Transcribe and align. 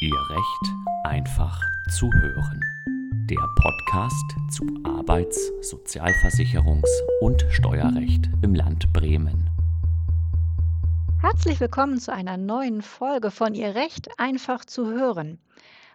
Ihr 0.00 0.20
Recht 0.30 0.74
einfach 1.04 1.60
zu 1.90 2.10
hören. 2.12 2.60
Der 3.30 3.46
Podcast 3.56 4.36
zu 4.50 4.64
Arbeits-, 4.84 5.52
Sozialversicherungs- 5.62 7.02
und 7.20 7.44
Steuerrecht 7.50 8.28
im 8.42 8.54
Land 8.54 8.92
Bremen. 8.92 9.50
Herzlich 11.20 11.60
willkommen 11.60 11.98
zu 11.98 12.12
einer 12.12 12.36
neuen 12.36 12.82
Folge 12.82 13.30
von 13.30 13.54
Ihr 13.54 13.74
Recht 13.74 14.08
einfach 14.18 14.64
zu 14.64 14.86
hören. 14.86 15.38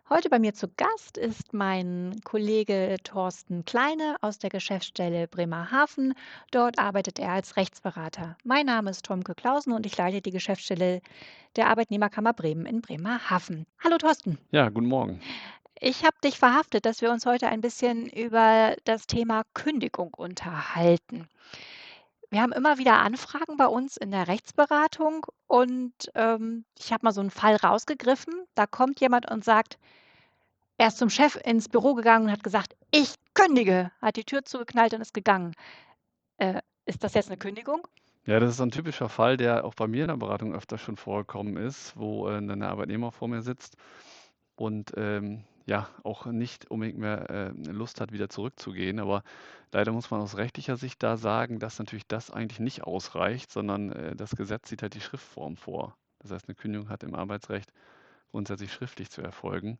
Heute 0.10 0.30
bei 0.30 0.38
mir 0.38 0.54
zu 0.54 0.68
Gast 0.68 1.18
ist 1.18 1.54
mein 1.54 2.20
Kollege 2.26 2.98
Thorsten 3.06 3.64
Kleine 3.64 4.18
aus 4.20 4.38
der 4.38 4.50
Geschäftsstelle 4.50 5.30
Bremerhaven. 5.30 6.14
Dort 6.52 6.78
arbeitet 6.78 7.20
er 7.20 7.32
als 7.32 7.56
Rechtsberater. 7.56 8.36
Mein 8.44 8.66
Name 8.66 8.90
ist 8.90 9.06
Tomke 9.06 9.34
Klausen 9.34 9.72
und 9.72 9.86
ich 9.86 9.96
leite 9.96 10.22
die 10.22 10.32
Geschäftsstelle 10.32 11.02
der 11.56 11.68
Arbeitnehmerkammer 11.68 12.34
Bremen 12.34 12.66
in 12.66 12.82
Bremerhaven. 12.82 13.66
Hallo 13.82 13.98
Thorsten. 13.98 14.38
Ja, 14.52 14.68
guten 14.68 14.88
Morgen. 14.88 15.22
Ich 15.80 16.04
habe 16.04 16.18
dich 16.22 16.38
verhaftet, 16.38 16.86
dass 16.86 17.02
wir 17.02 17.10
uns 17.10 17.26
heute 17.26 17.48
ein 17.48 17.62
bisschen 17.62 18.06
über 18.08 18.76
das 18.84 19.08
Thema 19.08 19.44
Kündigung 19.54 20.14
unterhalten. 20.14 21.30
Wir 22.34 22.42
haben 22.42 22.52
immer 22.52 22.80
wieder 22.80 22.98
Anfragen 22.98 23.58
bei 23.58 23.68
uns 23.68 23.96
in 23.96 24.10
der 24.10 24.28
Rechtsberatung 24.28 25.24
und 25.46 25.94
ähm, 26.16 26.66
ich 26.80 26.92
habe 26.92 27.06
mal 27.06 27.12
so 27.12 27.22
einen 27.22 27.30
Fall 27.30 27.58
rausgegriffen. 27.58 28.34
Da 28.56 28.66
kommt 28.66 29.00
jemand 29.02 29.30
und 29.30 29.46
sagt, 29.46 29.78
er 30.80 30.88
ist 30.88 30.98
zum 30.98 31.12
Chef 31.12 31.40
ins 31.46 31.70
Büro 31.70 31.94
gegangen 31.94 32.26
und 32.26 32.32
hat 32.32 32.44
gesagt, 32.44 32.76
ich 32.90 33.14
kündige, 33.36 33.92
hat 34.02 34.16
die 34.16 34.24
Tür 34.24 34.44
zugeknallt 34.46 34.96
und 34.96 35.02
ist 35.02 35.14
gegangen. 35.14 35.54
Äh, 36.38 36.64
ist 36.88 37.04
das 37.04 37.14
jetzt 37.14 37.28
eine 37.28 37.38
Kündigung? 37.38 37.88
Ja, 38.26 38.40
das 38.40 38.56
ist 38.56 38.62
ein 38.62 38.72
typischer 38.72 39.10
Fall, 39.10 39.38
der 39.38 39.64
auch 39.64 39.76
bei 39.76 39.86
mir 39.86 40.02
in 40.02 40.08
der 40.08 40.18
Beratung 40.18 40.56
öfter 40.56 40.80
schon 40.80 40.98
vorgekommen 40.98 41.56
ist, 41.56 41.96
wo 41.96 42.28
äh, 42.28 42.38
ein 42.38 42.64
Arbeitnehmer 42.64 43.12
vor 43.12 43.28
mir 43.28 43.44
sitzt 43.44 43.78
und 44.56 44.92
ähm, 44.98 45.44
ja 45.66 45.88
auch 46.04 46.26
nicht 46.26 46.70
unbedingt 46.70 47.00
mehr 47.00 47.30
äh, 47.30 47.50
Lust 47.72 48.02
hat, 48.02 48.12
wieder 48.12 48.30
zurückzugehen. 48.30 49.00
Aber 49.00 49.24
leider 49.72 49.92
muss 49.92 50.12
man 50.12 50.22
aus 50.22 50.38
rechtlicher 50.38 50.78
Sicht 50.78 51.02
da 51.04 51.18
sagen, 51.18 51.60
dass 51.60 51.80
natürlich 51.80 52.08
das 52.08 52.32
eigentlich 52.32 52.60
nicht 52.60 52.84
ausreicht, 52.84 53.52
sondern 53.52 53.92
äh, 53.92 54.16
das 54.16 54.36
Gesetz 54.36 54.70
sieht 54.70 54.82
halt 54.82 54.94
die 54.94 55.02
Schriftform 55.02 55.58
vor. 55.58 55.96
Das 56.20 56.32
heißt, 56.32 56.48
eine 56.48 56.56
Kündigung 56.56 56.90
hat 56.90 57.04
im 57.04 57.16
Arbeitsrecht 57.16 57.72
grundsätzlich 58.32 58.74
schriftlich 58.74 59.10
zu 59.10 59.22
erfolgen. 59.22 59.78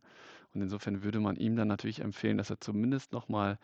Und 0.54 0.62
insofern 0.62 1.02
würde 1.02 1.20
man 1.20 1.36
ihm 1.36 1.56
dann 1.56 1.68
natürlich 1.68 2.00
empfehlen, 2.00 2.38
dass 2.38 2.50
er 2.50 2.60
zumindest 2.60 3.12
nochmal 3.12 3.58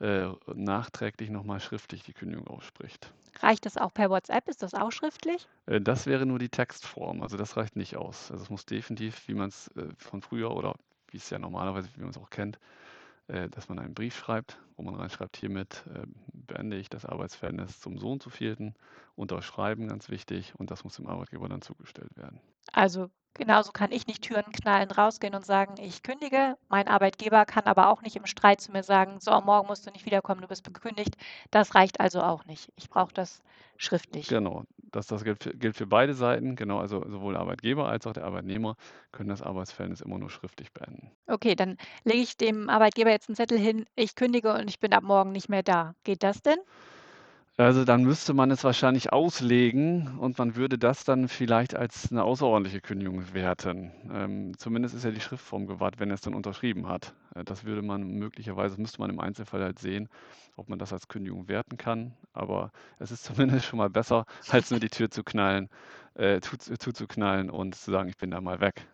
äh, 0.00 0.26
nachträglich 0.54 1.30
nochmal 1.30 1.60
schriftlich 1.60 2.02
die 2.02 2.12
Kündigung 2.12 2.46
ausspricht. 2.48 3.12
Reicht 3.40 3.66
das 3.66 3.76
auch 3.76 3.92
per 3.92 4.10
WhatsApp? 4.10 4.48
Ist 4.48 4.62
das 4.62 4.74
auch 4.74 4.92
schriftlich? 4.92 5.48
Äh, 5.66 5.80
das 5.80 6.06
wäre 6.06 6.26
nur 6.26 6.38
die 6.38 6.48
Textform, 6.48 7.22
also 7.22 7.36
das 7.36 7.56
reicht 7.56 7.76
nicht 7.76 7.96
aus. 7.96 8.30
Also 8.30 8.44
es 8.44 8.50
muss 8.50 8.66
definitiv, 8.66 9.26
wie 9.28 9.34
man 9.34 9.48
es 9.48 9.68
äh, 9.76 9.88
von 9.96 10.20
früher 10.20 10.50
oder 10.50 10.74
wie 11.14 11.18
es 11.18 11.30
ja 11.30 11.38
normalerweise, 11.38 11.88
wie 11.94 12.00
man 12.00 12.10
es 12.10 12.18
auch 12.18 12.28
kennt, 12.28 12.58
äh, 13.28 13.48
dass 13.48 13.68
man 13.68 13.78
einen 13.78 13.94
Brief 13.94 14.16
schreibt, 14.16 14.58
wo 14.76 14.82
man 14.82 14.96
reinschreibt, 14.96 15.36
hiermit 15.36 15.84
äh, 15.94 16.06
beende 16.32 16.76
ich 16.76 16.90
das 16.90 17.06
Arbeitsverhältnis 17.06 17.80
zum 17.80 17.98
Sohn 17.98 18.18
zu 18.18 18.30
vierten, 18.30 18.74
unterschreiben, 19.14 19.86
ganz 19.86 20.10
wichtig, 20.10 20.54
und 20.56 20.72
das 20.72 20.82
muss 20.82 20.96
dem 20.96 21.06
Arbeitgeber 21.06 21.48
dann 21.48 21.62
zugestellt 21.62 22.16
werden. 22.16 22.40
Also 22.72 23.08
genauso 23.34 23.72
kann 23.72 23.92
ich 23.92 24.06
nicht 24.06 24.22
Türen 24.22 24.52
knallen, 24.52 24.90
rausgehen 24.90 25.34
und 25.34 25.44
sagen, 25.44 25.74
ich 25.80 26.02
kündige. 26.02 26.56
Mein 26.68 26.88
Arbeitgeber 26.88 27.44
kann 27.44 27.64
aber 27.64 27.88
auch 27.88 28.02
nicht 28.02 28.16
im 28.16 28.26
Streit 28.26 28.60
zu 28.60 28.72
mir 28.72 28.82
sagen, 28.82 29.18
so, 29.20 29.38
morgen 29.40 29.66
musst 29.66 29.86
du 29.86 29.90
nicht 29.90 30.06
wiederkommen, 30.06 30.40
du 30.40 30.48
bist 30.48 30.64
gekündigt. 30.64 31.16
Das 31.50 31.74
reicht 31.74 32.00
also 32.00 32.22
auch 32.22 32.44
nicht. 32.46 32.72
Ich 32.76 32.88
brauche 32.88 33.12
das 33.12 33.42
schriftlich. 33.76 34.28
Genau, 34.28 34.64
das, 34.76 35.08
das 35.08 35.24
gilt, 35.24 35.42
für, 35.42 35.54
gilt 35.56 35.76
für 35.76 35.86
beide 35.86 36.14
Seiten, 36.14 36.54
genau, 36.54 36.78
also 36.78 37.04
sowohl 37.08 37.36
Arbeitgeber 37.36 37.88
als 37.88 38.06
auch 38.06 38.12
der 38.12 38.24
Arbeitnehmer 38.24 38.76
können 39.10 39.28
das 39.28 39.42
Arbeitsverhältnis 39.42 40.00
immer 40.00 40.18
nur 40.18 40.30
schriftlich 40.30 40.72
beenden. 40.72 41.10
Okay, 41.26 41.56
dann 41.56 41.76
lege 42.04 42.20
ich 42.20 42.36
dem 42.36 42.70
Arbeitgeber 42.70 43.10
jetzt 43.10 43.28
einen 43.28 43.36
Zettel 43.36 43.58
hin, 43.58 43.86
ich 43.96 44.14
kündige 44.14 44.54
und 44.54 44.68
ich 44.68 44.78
bin 44.78 44.92
ab 44.92 45.02
morgen 45.02 45.32
nicht 45.32 45.48
mehr 45.48 45.62
da. 45.62 45.94
Geht 46.04 46.22
das 46.22 46.42
denn? 46.42 46.58
Also 47.56 47.84
dann 47.84 48.02
müsste 48.02 48.34
man 48.34 48.50
es 48.50 48.64
wahrscheinlich 48.64 49.12
auslegen 49.12 50.18
und 50.18 50.38
man 50.38 50.56
würde 50.56 50.76
das 50.76 51.04
dann 51.04 51.28
vielleicht 51.28 51.76
als 51.76 52.10
eine 52.10 52.24
außerordentliche 52.24 52.80
Kündigung 52.80 53.32
werten. 53.32 53.92
Ähm, 54.10 54.58
zumindest 54.58 54.92
ist 54.96 55.04
ja 55.04 55.12
die 55.12 55.20
Schriftform 55.20 55.66
gewahrt, 55.68 56.00
wenn 56.00 56.10
er 56.10 56.14
es 56.14 56.20
dann 56.20 56.34
unterschrieben 56.34 56.88
hat. 56.88 57.14
Äh, 57.36 57.44
das 57.44 57.62
würde 57.64 57.82
man 57.82 58.02
möglicherweise, 58.18 58.80
müsste 58.80 59.00
man 59.00 59.10
im 59.10 59.20
Einzelfall 59.20 59.62
halt 59.62 59.78
sehen, 59.78 60.08
ob 60.56 60.68
man 60.68 60.80
das 60.80 60.92
als 60.92 61.06
Kündigung 61.06 61.46
werten 61.46 61.76
kann. 61.76 62.14
Aber 62.32 62.72
es 62.98 63.12
ist 63.12 63.22
zumindest 63.36 63.66
schon 63.66 63.78
mal 63.78 63.90
besser, 63.90 64.26
als 64.50 64.70
nur 64.72 64.80
die 64.80 64.88
Tür 64.90 65.10
zu 65.10 65.22
knallen, 65.22 65.68
äh, 66.14 66.40
zuzuknallen 66.40 67.50
und 67.50 67.76
zu 67.76 67.92
sagen, 67.92 68.08
ich 68.08 68.16
bin 68.16 68.32
da 68.32 68.40
mal 68.40 68.60
weg. 68.60 68.84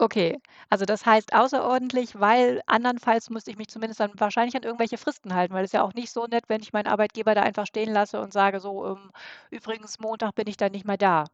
Okay, 0.00 0.38
also 0.70 0.86
das 0.86 1.04
heißt 1.04 1.34
außerordentlich, 1.34 2.18
weil 2.18 2.62
andernfalls 2.64 3.28
müsste 3.28 3.50
ich 3.50 3.58
mich 3.58 3.68
zumindest 3.68 4.00
dann 4.00 4.10
wahrscheinlich 4.14 4.56
an 4.56 4.62
irgendwelche 4.62 4.96
Fristen 4.96 5.34
halten, 5.34 5.52
weil 5.52 5.64
es 5.66 5.72
ja 5.72 5.82
auch 5.82 5.92
nicht 5.92 6.10
so 6.10 6.24
nett, 6.26 6.44
wenn 6.48 6.62
ich 6.62 6.72
meinen 6.72 6.86
Arbeitgeber 6.86 7.34
da 7.34 7.42
einfach 7.42 7.66
stehen 7.66 7.92
lasse 7.92 8.18
und 8.22 8.32
sage 8.32 8.60
so, 8.60 8.86
ähm, 8.86 9.10
übrigens 9.50 9.98
Montag 9.98 10.34
bin 10.34 10.46
ich 10.46 10.56
dann 10.56 10.72
nicht 10.72 10.86
mehr 10.86 10.96
da. 10.96 11.26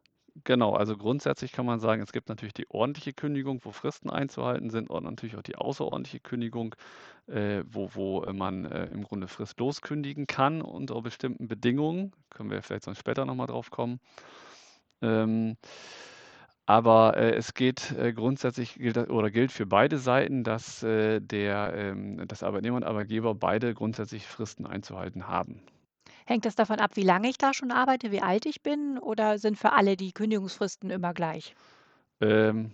Genau, 0.45 0.75
also 0.75 0.97
grundsätzlich 0.97 1.53
kann 1.53 1.65
man 1.65 1.79
sagen, 1.79 2.03
es 2.03 2.13
gibt 2.13 2.29
natürlich 2.29 2.55
die 2.55 2.69
ordentliche 2.69 3.13
Kündigung, 3.13 3.61
wo 3.63 3.71
Fristen 3.71 4.11
einzuhalten 4.11 4.69
sind 4.71 4.91
und 4.91 5.05
natürlich 5.05 5.37
auch 5.37 5.43
die 5.43 5.57
außerordentliche 5.57 6.21
Kündigung, 6.21 6.75
äh, 7.29 7.63
wo, 7.67 7.91
wo 7.95 8.21
man 8.33 8.65
äh, 8.67 8.87
im 8.87 9.05
Grunde 9.05 9.29
fristlos 9.29 9.81
kündigen 9.81 10.27
kann 10.27 10.61
unter 10.61 11.01
bestimmten 11.03 11.47
Bedingungen. 11.47 12.13
Können 12.31 12.51
wir 12.51 12.63
vielleicht 12.63 12.85
sonst 12.85 12.99
später 12.99 13.25
nochmal 13.25 13.47
drauf 13.47 13.71
kommen. 13.71 14.01
Ähm, 15.03 15.57
aber 16.67 17.17
äh, 17.17 17.35
es 17.35 17.55
geht 17.55 17.93
äh, 17.93 18.13
grundsätzlich 18.13 18.75
gilt, 18.75 18.97
oder 18.97 19.31
gilt 19.31 19.53
für 19.53 19.67
beide 19.67 19.99
Seiten, 19.99 20.43
dass 20.43 20.83
äh, 20.83 21.21
der, 21.21 21.73
ähm, 21.75 22.27
das 22.27 22.43
Arbeitnehmer 22.43 22.77
und 22.77 22.85
Arbeitgeber 22.85 23.35
beide 23.35 23.73
grundsätzlich 23.73 24.27
Fristen 24.27 24.67
einzuhalten 24.67 25.29
haben. 25.29 25.63
Hängt 26.27 26.45
das 26.45 26.57
davon 26.57 26.81
ab, 26.81 26.91
wie 26.95 27.05
lange 27.05 27.29
ich 27.29 27.39
da 27.39 27.55
schon 27.55 27.71
arbeite, 27.71 28.11
wie 28.11 28.21
alt 28.21 28.47
ich 28.47 28.63
bin, 28.63 28.99
oder 28.99 29.39
sind 29.39 29.57
für 29.57 29.73
alle 29.73 29.97
die 29.97 30.11
Kündigungsfristen 30.11 30.91
immer 30.91 31.15
gleich? 31.15 31.55
Ähm, 32.21 32.73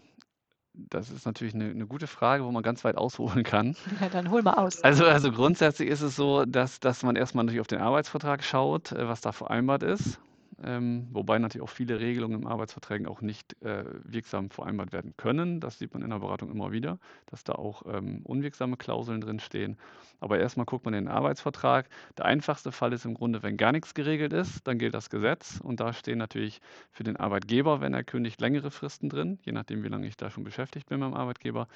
das 0.72 1.10
ist 1.10 1.26
natürlich 1.26 1.54
eine, 1.54 1.66
eine, 1.66 1.86
gute 1.86 2.06
Frage, 2.06 2.46
wo 2.46 2.50
man 2.50 2.62
ganz 2.62 2.82
weit 2.84 2.96
ausholen 2.96 3.44
kann. 3.44 3.76
Ja, 4.00 4.08
dann 4.08 4.30
hol 4.30 4.40
mal 4.40 4.54
aus. 4.54 4.82
Also, 4.82 5.04
also 5.04 5.30
grundsätzlich 5.30 5.90
ist 5.90 6.00
es 6.00 6.16
so, 6.16 6.46
dass, 6.46 6.80
dass 6.80 7.02
man 7.02 7.14
erstmal 7.14 7.44
natürlich 7.44 7.60
auf 7.60 7.66
den 7.66 7.80
Arbeitsvertrag 7.80 8.42
schaut, 8.42 8.92
äh, 8.92 9.06
was 9.06 9.20
da 9.20 9.32
vereinbart 9.32 9.82
ist 9.82 10.18
ähm, 10.64 11.08
wobei 11.10 11.38
natürlich 11.38 11.62
auch 11.62 11.72
viele 11.72 12.00
Regelungen 12.00 12.42
im 12.42 12.46
Arbeitsverträgen 12.46 13.06
auch 13.06 13.20
nicht 13.20 13.60
äh, 13.62 13.84
wirksam 14.04 14.50
vereinbart 14.50 14.92
werden 14.92 15.14
können. 15.16 15.60
Das 15.60 15.78
sieht 15.78 15.92
man 15.92 16.02
in 16.02 16.10
der 16.10 16.18
Beratung 16.18 16.50
immer 16.50 16.72
wieder, 16.72 16.98
dass 17.26 17.44
da 17.44 17.54
auch 17.54 17.82
ähm, 17.86 18.20
unwirksame 18.24 18.76
Klauseln 18.76 19.20
drin 19.20 19.40
stehen. 19.40 19.76
Aber 20.20 20.38
erstmal 20.38 20.66
guckt 20.66 20.84
man 20.84 20.94
in 20.94 21.04
den 21.04 21.12
Arbeitsvertrag. 21.12 21.88
Der 22.16 22.26
einfachste 22.26 22.72
Fall 22.72 22.92
ist 22.92 23.04
im 23.04 23.14
Grunde, 23.14 23.42
wenn 23.42 23.56
gar 23.56 23.72
nichts 23.72 23.94
geregelt 23.94 24.32
ist, 24.32 24.66
dann 24.66 24.78
gilt 24.78 24.94
das 24.94 25.10
Gesetz 25.10 25.60
und 25.60 25.80
da 25.80 25.92
stehen 25.92 26.18
natürlich 26.18 26.60
für 26.90 27.02
den 27.02 27.16
Arbeitgeber, 27.16 27.80
wenn 27.80 27.94
er 27.94 28.04
kündigt, 28.04 28.40
längere 28.40 28.70
Fristen 28.70 29.08
drin, 29.08 29.38
je 29.42 29.52
nachdem, 29.52 29.82
wie 29.82 29.88
lange 29.88 30.06
ich 30.06 30.16
da 30.16 30.30
schon 30.30 30.44
beschäftigt 30.44 30.88
bin 30.88 31.00
beim 31.00 31.14
Arbeitgeber. 31.14 31.66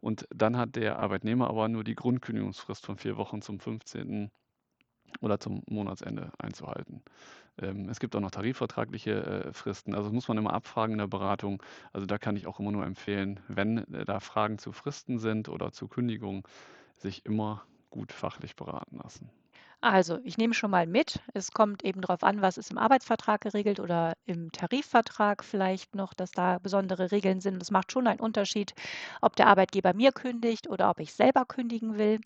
Und 0.00 0.26
dann 0.34 0.56
hat 0.56 0.76
der 0.76 0.98
Arbeitnehmer 0.98 1.48
aber 1.48 1.68
nur 1.68 1.84
die 1.84 1.94
Grundkündigungsfrist 1.94 2.86
von 2.86 2.96
vier 2.96 3.16
Wochen 3.16 3.42
zum 3.42 3.58
15 3.60 4.30
oder 5.20 5.38
zum 5.38 5.62
Monatsende 5.68 6.30
einzuhalten. 6.38 7.02
Ähm, 7.58 7.88
es 7.88 8.00
gibt 8.00 8.14
auch 8.16 8.20
noch 8.20 8.30
tarifvertragliche 8.30 9.46
äh, 9.46 9.52
Fristen, 9.52 9.94
also 9.94 10.04
das 10.08 10.12
muss 10.12 10.28
man 10.28 10.38
immer 10.38 10.52
abfragen 10.52 10.92
in 10.92 10.98
der 10.98 11.06
Beratung. 11.06 11.62
Also 11.92 12.06
da 12.06 12.18
kann 12.18 12.36
ich 12.36 12.46
auch 12.46 12.60
immer 12.60 12.72
nur 12.72 12.84
empfehlen, 12.84 13.40
wenn 13.48 13.78
äh, 13.94 14.04
da 14.04 14.20
Fragen 14.20 14.58
zu 14.58 14.72
Fristen 14.72 15.18
sind 15.18 15.48
oder 15.48 15.72
zu 15.72 15.88
Kündigungen, 15.88 16.42
sich 16.96 17.24
immer 17.26 17.62
gut 17.90 18.12
fachlich 18.12 18.56
beraten 18.56 18.98
lassen. 19.02 19.30
Also, 19.82 20.18
ich 20.24 20.38
nehme 20.38 20.54
schon 20.54 20.70
mal 20.70 20.86
mit. 20.86 21.20
Es 21.34 21.52
kommt 21.52 21.84
eben 21.84 22.00
darauf 22.00 22.22
an, 22.22 22.40
was 22.40 22.56
ist 22.56 22.70
im 22.70 22.78
Arbeitsvertrag 22.78 23.42
geregelt 23.42 23.78
oder 23.78 24.14
im 24.24 24.50
Tarifvertrag 24.50 25.44
vielleicht 25.44 25.94
noch, 25.94 26.14
dass 26.14 26.30
da 26.30 26.58
besondere 26.58 27.12
Regeln 27.12 27.40
sind. 27.40 27.62
Es 27.62 27.70
macht 27.70 27.92
schon 27.92 28.06
einen 28.06 28.20
Unterschied, 28.20 28.74
ob 29.20 29.36
der 29.36 29.46
Arbeitgeber 29.48 29.92
mir 29.92 30.12
kündigt 30.12 30.68
oder 30.68 30.90
ob 30.90 30.98
ich 30.98 31.12
selber 31.12 31.44
kündigen 31.44 31.98
will. 31.98 32.20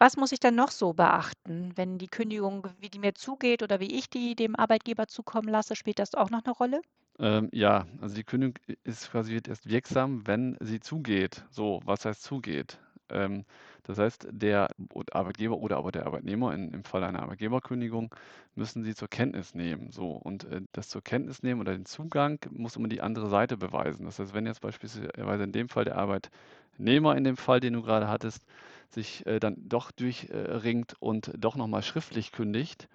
Was 0.00 0.16
muss 0.16 0.32
ich 0.32 0.40
dann 0.40 0.56
noch 0.56 0.72
so 0.72 0.94
beachten, 0.94 1.70
wenn 1.76 1.96
die 1.96 2.08
Kündigung, 2.08 2.66
wie 2.80 2.90
die 2.90 2.98
mir 2.98 3.14
zugeht 3.14 3.62
oder 3.62 3.78
wie 3.78 3.96
ich 3.96 4.10
die 4.10 4.34
dem 4.34 4.56
Arbeitgeber 4.56 5.06
zukommen 5.06 5.46
lasse, 5.48 5.76
spielt 5.76 6.00
das 6.00 6.16
auch 6.16 6.28
noch 6.30 6.42
eine 6.44 6.52
Rolle? 6.54 6.82
Ähm, 7.18 7.48
ja, 7.52 7.86
also 8.00 8.14
die 8.14 8.24
Kündigung 8.24 8.54
ist 8.84 9.10
quasi 9.10 9.32
wird 9.34 9.48
erst 9.48 9.68
wirksam, 9.68 10.26
wenn 10.26 10.56
sie 10.60 10.80
zugeht. 10.80 11.44
So, 11.50 11.80
was 11.84 12.04
heißt 12.04 12.22
zugeht? 12.22 12.78
Ähm, 13.10 13.44
das 13.82 13.98
heißt, 13.98 14.28
der 14.30 14.68
Arbeitgeber 15.12 15.58
oder 15.58 15.76
aber 15.78 15.92
der 15.92 16.06
Arbeitnehmer 16.06 16.54
in, 16.54 16.72
im 16.72 16.84
Fall 16.84 17.04
einer 17.04 17.20
Arbeitgeberkündigung 17.22 18.14
müssen 18.54 18.84
sie 18.84 18.94
zur 18.94 19.08
Kenntnis 19.08 19.54
nehmen. 19.54 19.90
So, 19.92 20.12
und 20.12 20.44
äh, 20.44 20.62
das 20.72 20.88
zur 20.88 21.02
Kenntnis 21.02 21.42
nehmen 21.42 21.60
oder 21.60 21.72
den 21.72 21.84
Zugang 21.86 22.38
muss 22.50 22.76
immer 22.76 22.88
die 22.88 23.02
andere 23.02 23.28
Seite 23.28 23.56
beweisen. 23.58 24.04
Das 24.06 24.18
heißt, 24.18 24.32
wenn 24.32 24.46
jetzt 24.46 24.60
beispielsweise 24.62 25.42
in 25.42 25.52
dem 25.52 25.68
Fall 25.68 25.84
der 25.84 25.96
Arbeitnehmer 25.98 27.16
in 27.16 27.24
dem 27.24 27.36
Fall, 27.36 27.60
den 27.60 27.74
du 27.74 27.82
gerade 27.82 28.08
hattest, 28.08 28.44
sich 28.90 29.26
äh, 29.26 29.40
dann 29.40 29.56
doch 29.68 29.90
durchringt 29.90 30.94
und 31.00 31.32
doch 31.36 31.56
nochmal 31.56 31.82
schriftlich 31.82 32.32
kündigt, 32.32 32.88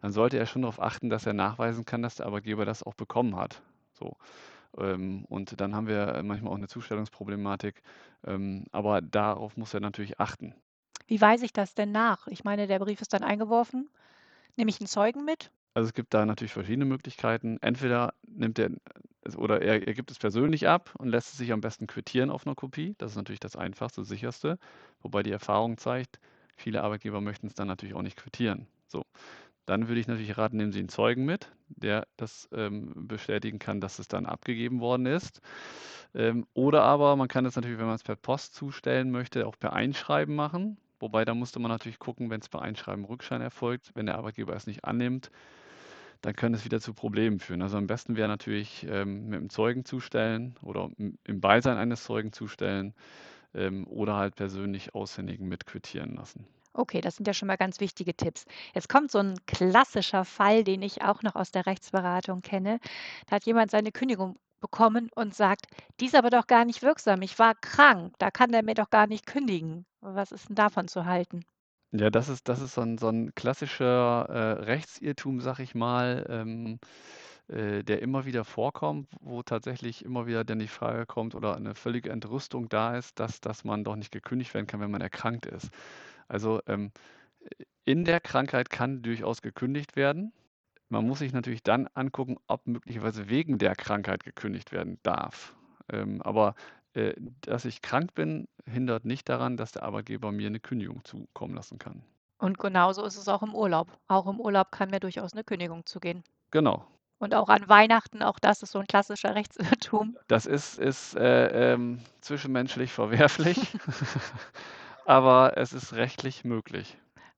dann 0.00 0.12
sollte 0.12 0.38
er 0.38 0.46
schon 0.46 0.62
darauf 0.62 0.80
achten, 0.80 1.10
dass 1.10 1.26
er 1.26 1.32
nachweisen 1.32 1.84
kann, 1.84 2.02
dass 2.02 2.16
der 2.16 2.26
Arbeitgeber 2.26 2.64
das 2.64 2.82
auch 2.82 2.94
bekommen 2.94 3.36
hat. 3.36 3.62
So. 3.92 4.16
Ähm, 4.78 5.24
und 5.28 5.60
dann 5.60 5.74
haben 5.74 5.86
wir 5.86 6.20
manchmal 6.22 6.52
auch 6.52 6.56
eine 6.56 6.68
Zustellungsproblematik. 6.68 7.82
Ähm, 8.24 8.66
aber 8.72 9.00
darauf 9.00 9.56
muss 9.56 9.74
er 9.74 9.80
natürlich 9.80 10.20
achten. 10.20 10.54
Wie 11.06 11.20
weise 11.20 11.44
ich 11.44 11.52
das 11.52 11.74
denn 11.74 11.92
nach? 11.92 12.26
Ich 12.26 12.44
meine, 12.44 12.66
der 12.66 12.78
Brief 12.78 13.00
ist 13.00 13.12
dann 13.12 13.22
eingeworfen. 13.22 13.88
Nehme 14.56 14.70
ich 14.70 14.80
einen 14.80 14.88
Zeugen 14.88 15.24
mit? 15.24 15.50
Also 15.76 15.88
es 15.88 15.92
gibt 15.92 16.14
da 16.14 16.24
natürlich 16.24 16.54
verschiedene 16.54 16.86
Möglichkeiten. 16.86 17.58
Entweder 17.60 18.14
nimmt 18.26 18.58
er 18.58 18.70
oder 19.36 19.60
er, 19.60 19.86
er 19.86 19.92
gibt 19.92 20.10
es 20.10 20.18
persönlich 20.18 20.66
ab 20.66 20.94
und 20.96 21.10
lässt 21.10 21.32
es 21.32 21.36
sich 21.36 21.52
am 21.52 21.60
besten 21.60 21.86
quittieren 21.86 22.30
auf 22.30 22.46
einer 22.46 22.54
Kopie. 22.54 22.94
Das 22.96 23.10
ist 23.10 23.16
natürlich 23.18 23.40
das 23.40 23.56
einfachste, 23.56 24.02
sicherste. 24.02 24.58
Wobei 25.02 25.22
die 25.22 25.32
Erfahrung 25.32 25.76
zeigt, 25.76 26.18
viele 26.56 26.82
Arbeitgeber 26.82 27.20
möchten 27.20 27.46
es 27.46 27.52
dann 27.54 27.68
natürlich 27.68 27.94
auch 27.94 28.00
nicht 28.00 28.16
quittieren. 28.16 28.66
So, 28.86 29.04
dann 29.66 29.86
würde 29.86 30.00
ich 30.00 30.06
natürlich 30.06 30.38
raten, 30.38 30.56
nehmen 30.56 30.72
Sie 30.72 30.78
einen 30.78 30.88
Zeugen 30.88 31.26
mit, 31.26 31.52
der 31.68 32.06
das 32.16 32.48
ähm, 32.52 33.06
bestätigen 33.06 33.58
kann, 33.58 33.82
dass 33.82 33.98
es 33.98 34.08
dann 34.08 34.24
abgegeben 34.24 34.80
worden 34.80 35.04
ist. 35.04 35.42
Ähm, 36.14 36.46
oder 36.54 36.84
aber 36.84 37.16
man 37.16 37.28
kann 37.28 37.44
es 37.44 37.54
natürlich, 37.54 37.78
wenn 37.78 37.84
man 37.84 37.96
es 37.96 38.02
per 38.02 38.16
Post 38.16 38.54
zustellen 38.54 39.10
möchte, 39.10 39.46
auch 39.46 39.58
per 39.58 39.74
Einschreiben 39.74 40.34
machen. 40.34 40.78
Wobei 41.00 41.26
da 41.26 41.34
musste 41.34 41.58
man 41.58 41.70
natürlich 41.70 41.98
gucken, 41.98 42.30
wenn 42.30 42.40
es 42.40 42.48
per 42.48 42.62
Einschreiben 42.62 43.04
Rückschein 43.04 43.42
erfolgt, 43.42 43.90
wenn 43.92 44.06
der 44.06 44.16
Arbeitgeber 44.16 44.56
es 44.56 44.66
nicht 44.66 44.86
annimmt, 44.86 45.30
dann 46.26 46.34
könnte 46.34 46.58
es 46.58 46.64
wieder 46.64 46.80
zu 46.80 46.92
Problemen 46.92 47.38
führen. 47.38 47.62
Also 47.62 47.76
am 47.76 47.86
besten 47.86 48.16
wäre 48.16 48.26
natürlich 48.26 48.84
ähm, 48.90 49.28
mit 49.28 49.38
einem 49.38 49.48
Zeugen 49.48 49.84
zustellen 49.84 50.56
oder 50.60 50.90
im 50.98 51.40
Beisein 51.40 51.76
eines 51.76 52.02
Zeugen 52.02 52.32
zustellen 52.32 52.94
ähm, 53.54 53.86
oder 53.86 54.16
halt 54.16 54.34
persönlich 54.34 54.92
aushändigen 54.92 55.46
mitquittieren 55.46 56.16
lassen. 56.16 56.44
Okay, 56.72 57.00
das 57.00 57.14
sind 57.14 57.28
ja 57.28 57.32
schon 57.32 57.46
mal 57.46 57.54
ganz 57.54 57.78
wichtige 57.78 58.12
Tipps. 58.16 58.44
Jetzt 58.74 58.88
kommt 58.88 59.12
so 59.12 59.18
ein 59.20 59.38
klassischer 59.46 60.24
Fall, 60.24 60.64
den 60.64 60.82
ich 60.82 61.02
auch 61.02 61.22
noch 61.22 61.36
aus 61.36 61.52
der 61.52 61.64
Rechtsberatung 61.64 62.42
kenne. 62.42 62.80
Da 63.28 63.36
hat 63.36 63.46
jemand 63.46 63.70
seine 63.70 63.92
Kündigung 63.92 64.36
bekommen 64.60 65.10
und 65.14 65.32
sagt, 65.32 65.66
die 66.00 66.06
ist 66.06 66.16
aber 66.16 66.30
doch 66.30 66.48
gar 66.48 66.64
nicht 66.64 66.82
wirksam. 66.82 67.22
Ich 67.22 67.38
war 67.38 67.54
krank, 67.54 68.14
da 68.18 68.32
kann 68.32 68.50
der 68.50 68.64
mir 68.64 68.74
doch 68.74 68.90
gar 68.90 69.06
nicht 69.06 69.26
kündigen. 69.26 69.86
Was 70.00 70.32
ist 70.32 70.48
denn 70.48 70.56
davon 70.56 70.88
zu 70.88 71.04
halten? 71.04 71.44
Ja, 71.98 72.10
das 72.10 72.28
ist, 72.28 72.48
das 72.48 72.60
ist 72.60 72.74
so 72.74 72.80
ein, 72.82 72.98
so 72.98 73.08
ein 73.08 73.34
klassischer 73.34 74.26
äh, 74.28 74.64
Rechtsirrtum, 74.64 75.40
sag 75.40 75.60
ich 75.60 75.74
mal, 75.74 76.26
ähm, 76.28 76.78
äh, 77.48 77.84
der 77.84 78.02
immer 78.02 78.26
wieder 78.26 78.44
vorkommt, 78.44 79.08
wo 79.20 79.42
tatsächlich 79.42 80.04
immer 80.04 80.26
wieder 80.26 80.44
dann 80.44 80.58
die 80.58 80.68
Frage 80.68 81.06
kommt 81.06 81.34
oder 81.34 81.56
eine 81.56 81.74
völlige 81.74 82.10
Entrüstung 82.10 82.68
da 82.68 82.96
ist, 82.96 83.20
dass, 83.20 83.40
dass 83.40 83.64
man 83.64 83.84
doch 83.84 83.96
nicht 83.96 84.12
gekündigt 84.12 84.52
werden 84.54 84.66
kann, 84.66 84.80
wenn 84.80 84.90
man 84.90 85.00
erkrankt 85.00 85.46
ist. 85.46 85.70
Also 86.28 86.60
ähm, 86.66 86.92
in 87.84 88.04
der 88.04 88.20
Krankheit 88.20 88.70
kann 88.70 89.02
durchaus 89.02 89.42
gekündigt 89.42 89.96
werden. 89.96 90.32
Man 90.88 91.06
muss 91.06 91.20
sich 91.20 91.32
natürlich 91.32 91.62
dann 91.62 91.88
angucken, 91.94 92.36
ob 92.48 92.66
möglicherweise 92.66 93.28
wegen 93.28 93.58
der 93.58 93.76
Krankheit 93.76 94.24
gekündigt 94.24 94.72
werden 94.72 94.98
darf. 95.02 95.56
Ähm, 95.92 96.22
aber 96.22 96.54
äh, 96.96 97.14
dass 97.42 97.66
ich 97.66 97.82
krank 97.82 98.14
bin, 98.14 98.48
hindert 98.64 99.04
nicht 99.04 99.28
daran, 99.28 99.56
dass 99.56 99.72
der 99.72 99.82
Arbeitgeber 99.82 100.32
mir 100.32 100.46
eine 100.46 100.60
Kündigung 100.60 101.04
zukommen 101.04 101.54
lassen 101.54 101.78
kann. 101.78 102.02
Und 102.38 102.58
genauso 102.58 103.04
ist 103.04 103.16
es 103.16 103.28
auch 103.28 103.42
im 103.42 103.54
Urlaub. 103.54 103.88
Auch 104.08 104.26
im 104.26 104.40
Urlaub 104.40 104.72
kann 104.72 104.90
mir 104.90 105.00
durchaus 105.00 105.32
eine 105.32 105.44
Kündigung 105.44 105.84
zugehen. 105.84 106.24
Genau. 106.50 106.86
Und 107.18 107.34
auch 107.34 107.48
an 107.48 107.68
Weihnachten, 107.68 108.22
auch 108.22 108.38
das 108.38 108.62
ist 108.62 108.72
so 108.72 108.78
ein 108.78 108.86
klassischer 108.86 109.34
Rechtsirrtum. 109.34 110.16
Das 110.28 110.46
ist, 110.46 110.78
ist 110.78 111.16
äh, 111.16 111.74
ähm, 111.74 112.00
zwischenmenschlich 112.20 112.92
verwerflich. 112.92 113.58
aber 115.04 115.56
es 115.56 115.72
ist 115.72 115.92
rechtlich 115.92 116.44
möglich. 116.44 116.96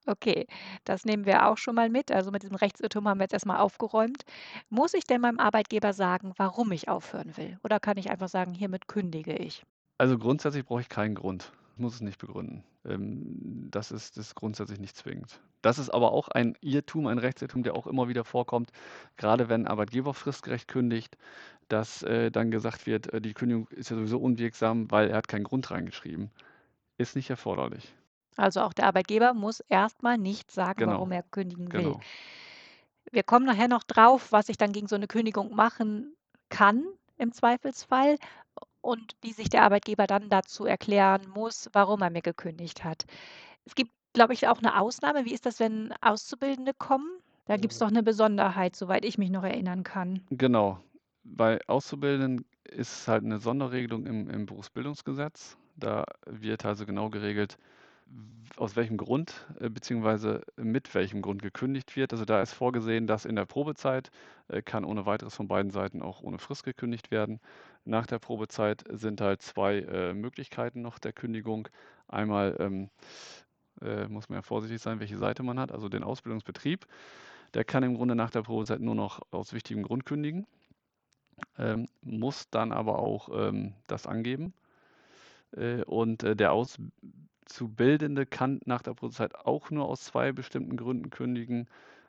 Okay, 0.09 0.47
das 0.85 1.05
nehmen 1.05 1.25
wir 1.25 1.47
auch 1.47 1.57
schon 1.57 1.75
mal 1.75 1.89
mit. 1.89 2.11
Also 2.11 2.31
mit 2.31 2.41
diesem 2.41 2.55
Rechtsirrtum 2.55 3.07
haben 3.07 3.19
wir 3.19 3.25
jetzt 3.25 3.33
erstmal 3.33 3.59
aufgeräumt. 3.59 4.23
Muss 4.69 4.93
ich 4.95 5.05
denn 5.05 5.21
meinem 5.21 5.39
Arbeitgeber 5.39 5.93
sagen, 5.93 6.33
warum 6.37 6.71
ich 6.71 6.89
aufhören 6.89 7.37
will? 7.37 7.59
Oder 7.63 7.79
kann 7.79 7.97
ich 7.97 8.09
einfach 8.09 8.29
sagen, 8.29 8.53
hiermit 8.53 8.87
kündige 8.87 9.35
ich? 9.35 9.63
Also 9.99 10.17
grundsätzlich 10.17 10.65
brauche 10.65 10.81
ich 10.81 10.89
keinen 10.89 11.13
Grund. 11.13 11.51
Ich 11.75 11.81
muss 11.81 11.93
es 11.93 12.01
nicht 12.01 12.19
begründen. 12.19 12.63
Ähm, 12.85 13.67
das 13.69 13.91
ist, 13.91 14.17
das 14.17 14.27
ist 14.27 14.35
grundsätzlich 14.35 14.79
nicht 14.79 14.97
zwingend. 14.97 15.39
Das 15.61 15.77
ist 15.77 15.89
aber 15.89 16.11
auch 16.11 16.29
ein 16.29 16.57
Irrtum, 16.61 17.07
ein 17.07 17.19
Rechtsirrtum, 17.19 17.63
der 17.63 17.75
auch 17.75 17.85
immer 17.85 18.07
wieder 18.07 18.23
vorkommt, 18.23 18.71
gerade 19.17 19.47
wenn 19.49 19.63
ein 19.65 19.67
Arbeitgeber 19.67 20.13
fristgerecht 20.13 20.67
kündigt, 20.67 21.17
dass 21.67 22.01
äh, 22.01 22.31
dann 22.31 22.49
gesagt 22.49 22.87
wird, 22.87 23.13
äh, 23.13 23.21
die 23.21 23.33
Kündigung 23.33 23.67
ist 23.69 23.89
ja 23.89 23.95
sowieso 23.97 24.19
unwirksam, 24.19 24.89
weil 24.89 25.09
er 25.09 25.17
hat 25.17 25.27
keinen 25.27 25.43
Grund 25.43 25.69
reingeschrieben 25.69 26.31
ist 26.99 27.15
nicht 27.15 27.29
erforderlich. 27.29 27.95
Also 28.37 28.61
auch 28.61 28.73
der 28.73 28.85
Arbeitgeber 28.85 29.33
muss 29.33 29.59
erstmal 29.61 30.17
nicht 30.17 30.51
sagen, 30.51 30.79
Genau, 30.79 30.93
warum 30.93 31.11
er 31.11 31.23
kündigen 31.23 31.71
will. 31.71 31.83
genau. 31.83 31.99
Wir 33.11 33.23
kommen 33.23 33.45
nachher 33.45 33.67
noch 33.67 33.83
drauf, 33.83 34.31
was 34.31 34.49
ich 34.49 34.57
dann 34.57 34.71
gegen 34.71 34.87
so 34.87 34.95
eine 34.95 35.07
Kündigung 35.07 35.55
machen 35.55 36.15
kann 36.49 36.85
im 37.17 37.31
Zweifelsfall 37.31 38.17
und 38.81 39.13
wie 39.21 39.33
sich 39.33 39.49
der 39.49 39.63
Arbeitgeber 39.63 40.07
dann 40.07 40.29
dazu 40.29 40.65
erklären 40.65 41.27
muss, 41.33 41.69
warum 41.73 42.01
er 42.01 42.09
mir 42.11 42.21
gekündigt 42.21 42.83
hat. 42.83 43.05
Es 43.65 43.75
gibt, 43.75 43.91
glaube 44.13 44.33
ich, 44.33 44.47
auch 44.47 44.59
eine 44.59 44.79
Ausnahme. 44.79 45.25
Wie 45.25 45.33
ist 45.33 45.45
das, 45.45 45.59
wenn 45.59 45.93
Auszubildende 46.01 46.73
kommen? 46.73 47.09
Da 47.45 47.57
gibt 47.57 47.73
es 47.73 47.79
doch 47.79 47.87
eine 47.87 48.03
Besonderheit, 48.03 48.75
soweit 48.75 49.03
ich 49.05 49.17
mich 49.17 49.31
noch 49.31 49.43
erinnern 49.43 49.83
kann. 49.83 50.21
Genau. 50.29 50.79
Bei 51.23 51.59
Auszubildenden 51.67 52.45
ist 52.63 52.91
es 53.01 53.07
halt 53.07 53.23
eine 53.23 53.39
Sonderregelung 53.39 54.05
im, 54.05 54.29
im 54.29 54.45
Berufsbildungsgesetz. 54.45 55.57
Da 55.75 56.05
wird 56.25 56.65
also 56.65 56.85
genau 56.85 57.09
geregelt, 57.09 57.57
aus 58.59 58.75
welchem 58.75 58.97
Grund 58.97 59.47
äh, 59.59 59.69
beziehungsweise 59.69 60.41
mit 60.57 60.93
welchem 60.93 61.21
Grund 61.21 61.41
gekündigt 61.41 61.95
wird. 61.95 62.11
Also 62.11 62.25
da 62.25 62.41
ist 62.41 62.53
vorgesehen, 62.53 63.07
dass 63.07 63.25
in 63.25 63.35
der 63.35 63.45
Probezeit 63.45 64.11
äh, 64.49 64.61
kann 64.61 64.83
ohne 64.83 65.05
weiteres 65.05 65.35
von 65.35 65.47
beiden 65.47 65.71
Seiten 65.71 66.01
auch 66.01 66.21
ohne 66.21 66.39
Frist 66.39 66.63
gekündigt 66.63 67.09
werden. 67.09 67.39
Nach 67.85 68.05
der 68.05 68.19
Probezeit 68.19 68.83
sind 68.89 69.21
halt 69.21 69.41
zwei 69.41 69.79
äh, 69.79 70.13
Möglichkeiten 70.13 70.81
noch 70.81 70.99
der 70.99 71.13
Kündigung. 71.13 71.69
Einmal 72.07 72.55
ähm, 72.59 72.89
äh, 73.81 74.07
muss 74.07 74.29
man 74.29 74.37
ja 74.37 74.41
vorsichtig 74.41 74.81
sein, 74.81 74.99
welche 74.99 75.17
Seite 75.17 75.41
man 75.43 75.59
hat, 75.59 75.71
also 75.71 75.87
den 75.87 76.03
Ausbildungsbetrieb. 76.03 76.85
Der 77.53 77.63
kann 77.63 77.83
im 77.83 77.95
Grunde 77.95 78.15
nach 78.15 78.29
der 78.29 78.41
Probezeit 78.43 78.81
nur 78.81 78.95
noch 78.95 79.21
aus 79.31 79.53
wichtigem 79.53 79.83
Grund 79.83 80.05
kündigen, 80.05 80.45
ähm, 81.57 81.87
muss 82.01 82.49
dann 82.49 82.71
aber 82.71 82.99
auch 82.99 83.29
ähm, 83.33 83.73
das 83.87 84.05
angeben 84.05 84.53
und 85.87 86.21
äh, 86.21 86.35
der 87.49 87.55
Auszubildende 87.55 88.25
kann 88.25 88.61
nach 88.65 88.81
der 88.81 88.93
Probezeit 88.93 89.35
auch 89.35 89.71
nur 89.71 89.87
aus 89.87 90.01
zwei 90.01 90.31
bestimmten 90.31 90.77
Gründen 90.77 91.09
kündigen, 91.09 91.67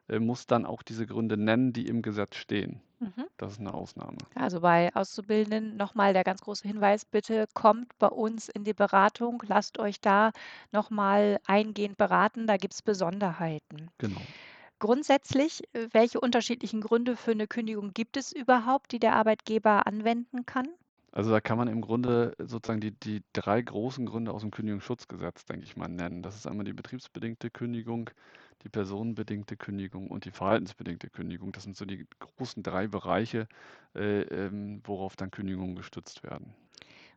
äh, 0.08 0.18
muss 0.18 0.46
dann 0.46 0.66
auch 0.66 0.82
diese 0.82 1.06
Gründe 1.06 1.36
nennen, 1.36 1.72
die 1.72 1.86
im 1.86 2.02
Gesetz 2.02 2.36
stehen. 2.36 2.80
Mhm. 3.00 3.24
Das 3.38 3.52
ist 3.52 3.60
eine 3.60 3.72
Ausnahme. 3.72 4.18
Also 4.34 4.60
bei 4.60 4.94
Auszubildenden 4.94 5.76
nochmal 5.76 6.12
der 6.12 6.24
ganz 6.24 6.42
große 6.42 6.68
Hinweis, 6.68 7.04
bitte 7.04 7.46
kommt 7.54 7.98
bei 7.98 8.08
uns 8.08 8.48
in 8.48 8.64
die 8.64 8.74
Beratung, 8.74 9.42
lasst 9.46 9.78
euch 9.78 10.00
da 10.00 10.32
nochmal 10.72 11.40
eingehend 11.46 11.96
beraten, 11.96 12.46
da 12.46 12.56
gibt 12.56 12.74
es 12.74 12.82
Besonderheiten. 12.82 13.90
Genau. 13.98 14.20
Grundsätzlich, 14.78 15.62
welche 15.92 16.20
unterschiedlichen 16.20 16.80
Gründe 16.80 17.16
für 17.16 17.32
eine 17.32 17.46
Kündigung 17.46 17.92
gibt 17.92 18.16
es 18.16 18.32
überhaupt, 18.32 18.92
die 18.92 18.98
der 18.98 19.14
Arbeitgeber 19.14 19.86
anwenden 19.86 20.46
kann? 20.46 20.68
Also 21.12 21.30
da 21.30 21.40
kann 21.40 21.58
man 21.58 21.68
im 21.68 21.80
Grunde 21.80 22.34
sozusagen 22.38 22.80
die, 22.80 22.92
die 22.92 23.22
drei 23.32 23.60
großen 23.60 24.06
Gründe 24.06 24.32
aus 24.32 24.42
dem 24.42 24.52
Kündigungsschutzgesetz, 24.52 25.44
denke 25.44 25.64
ich 25.64 25.76
mal, 25.76 25.88
nennen. 25.88 26.22
Das 26.22 26.36
ist 26.36 26.46
einmal 26.46 26.64
die 26.64 26.72
betriebsbedingte 26.72 27.50
Kündigung, 27.50 28.10
die 28.62 28.68
personenbedingte 28.68 29.56
Kündigung 29.56 30.08
und 30.08 30.24
die 30.24 30.30
verhaltensbedingte 30.30 31.10
Kündigung. 31.10 31.50
Das 31.50 31.64
sind 31.64 31.76
so 31.76 31.84
die 31.84 32.06
großen 32.20 32.62
drei 32.62 32.86
Bereiche, 32.86 33.48
äh, 33.96 34.22
ähm, 34.22 34.82
worauf 34.84 35.16
dann 35.16 35.32
Kündigungen 35.32 35.74
gestützt 35.74 36.22
werden. 36.22 36.54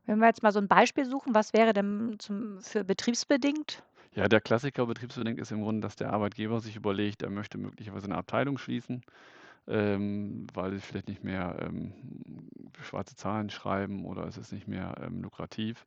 Wenn 0.06 0.20
wir 0.20 0.28
jetzt 0.28 0.44
mal 0.44 0.52
so 0.52 0.60
ein 0.60 0.68
Beispiel 0.68 1.06
suchen, 1.06 1.36
was 1.36 1.54
wäre 1.54 1.74
denn 1.74 2.16
zum, 2.18 2.60
für 2.62 2.84
betriebsbedingt? 2.84 3.84
Ja, 4.16 4.28
der 4.28 4.42
Klassiker 4.42 4.86
betriebsbedingt 4.86 5.40
ist 5.40 5.52
im 5.52 5.62
Grunde, 5.62 5.82
dass 5.82 5.96
der 5.96 6.12
Arbeitgeber 6.12 6.60
sich 6.60 6.76
überlegt, 6.76 7.22
er 7.22 7.30
möchte 7.30 7.58
möglicherweise 7.58 8.06
eine 8.06 8.18
Abteilung 8.18 8.58
schließen 8.58 9.04
ähm, 9.68 10.48
weil 10.54 10.72
sie 10.72 10.80
vielleicht 10.80 11.08
nicht 11.08 11.24
mehr 11.24 11.58
ähm, 11.62 11.94
schwarze 12.82 13.16
Zahlen 13.16 13.50
schreiben 13.50 14.06
oder 14.06 14.28
es 14.28 14.38
ist 14.38 14.52
nicht 14.52 14.68
mehr 14.68 14.96
ähm, 15.02 15.22
lukrativ. 15.22 15.86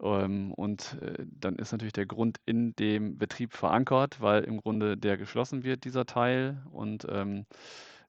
Ähm, 0.00 0.52
und 0.52 0.98
äh, 1.02 1.24
dann 1.40 1.56
ist 1.56 1.72
natürlich 1.72 1.92
der 1.92 2.06
Grund 2.06 2.38
in 2.46 2.74
dem 2.76 3.18
Betrieb 3.18 3.52
verankert, 3.54 4.20
weil 4.20 4.44
im 4.44 4.60
Grunde 4.60 4.96
der 4.96 5.16
geschlossen 5.16 5.64
wird, 5.64 5.84
dieser 5.84 6.06
Teil. 6.06 6.58
Und 6.72 7.06
ähm, 7.08 7.46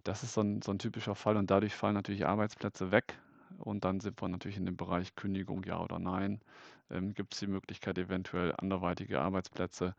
das 0.04 0.24
ist 0.24 0.34
so 0.34 0.42
ein, 0.42 0.62
so 0.62 0.72
ein 0.72 0.80
typischer 0.80 1.16
Fall 1.16 1.38
und 1.38 1.50
dadurch 1.50 1.74
fallen 1.74 1.96
natürlich 1.96 2.26
Arbeitsplätze 2.26 2.92
weg. 2.92 3.16
Und 3.60 3.86
dann 3.86 4.02
sind 4.02 4.22
wir 4.22 4.28
natürlich 4.28 4.58
in 4.58 4.66
dem 4.66 4.78
Bereich 4.78 5.16
Kündigung, 5.16 5.64
ja 5.64 5.80
oder 5.80 6.00
nein 6.00 6.42
ähm, 6.90 7.14
gibt 7.14 7.34
es 7.34 7.40
die 7.40 7.48
Möglichkeit, 7.48 7.98
eventuell 7.98 8.54
anderweitige 8.58 9.22
Arbeitsplätze. 9.22 9.96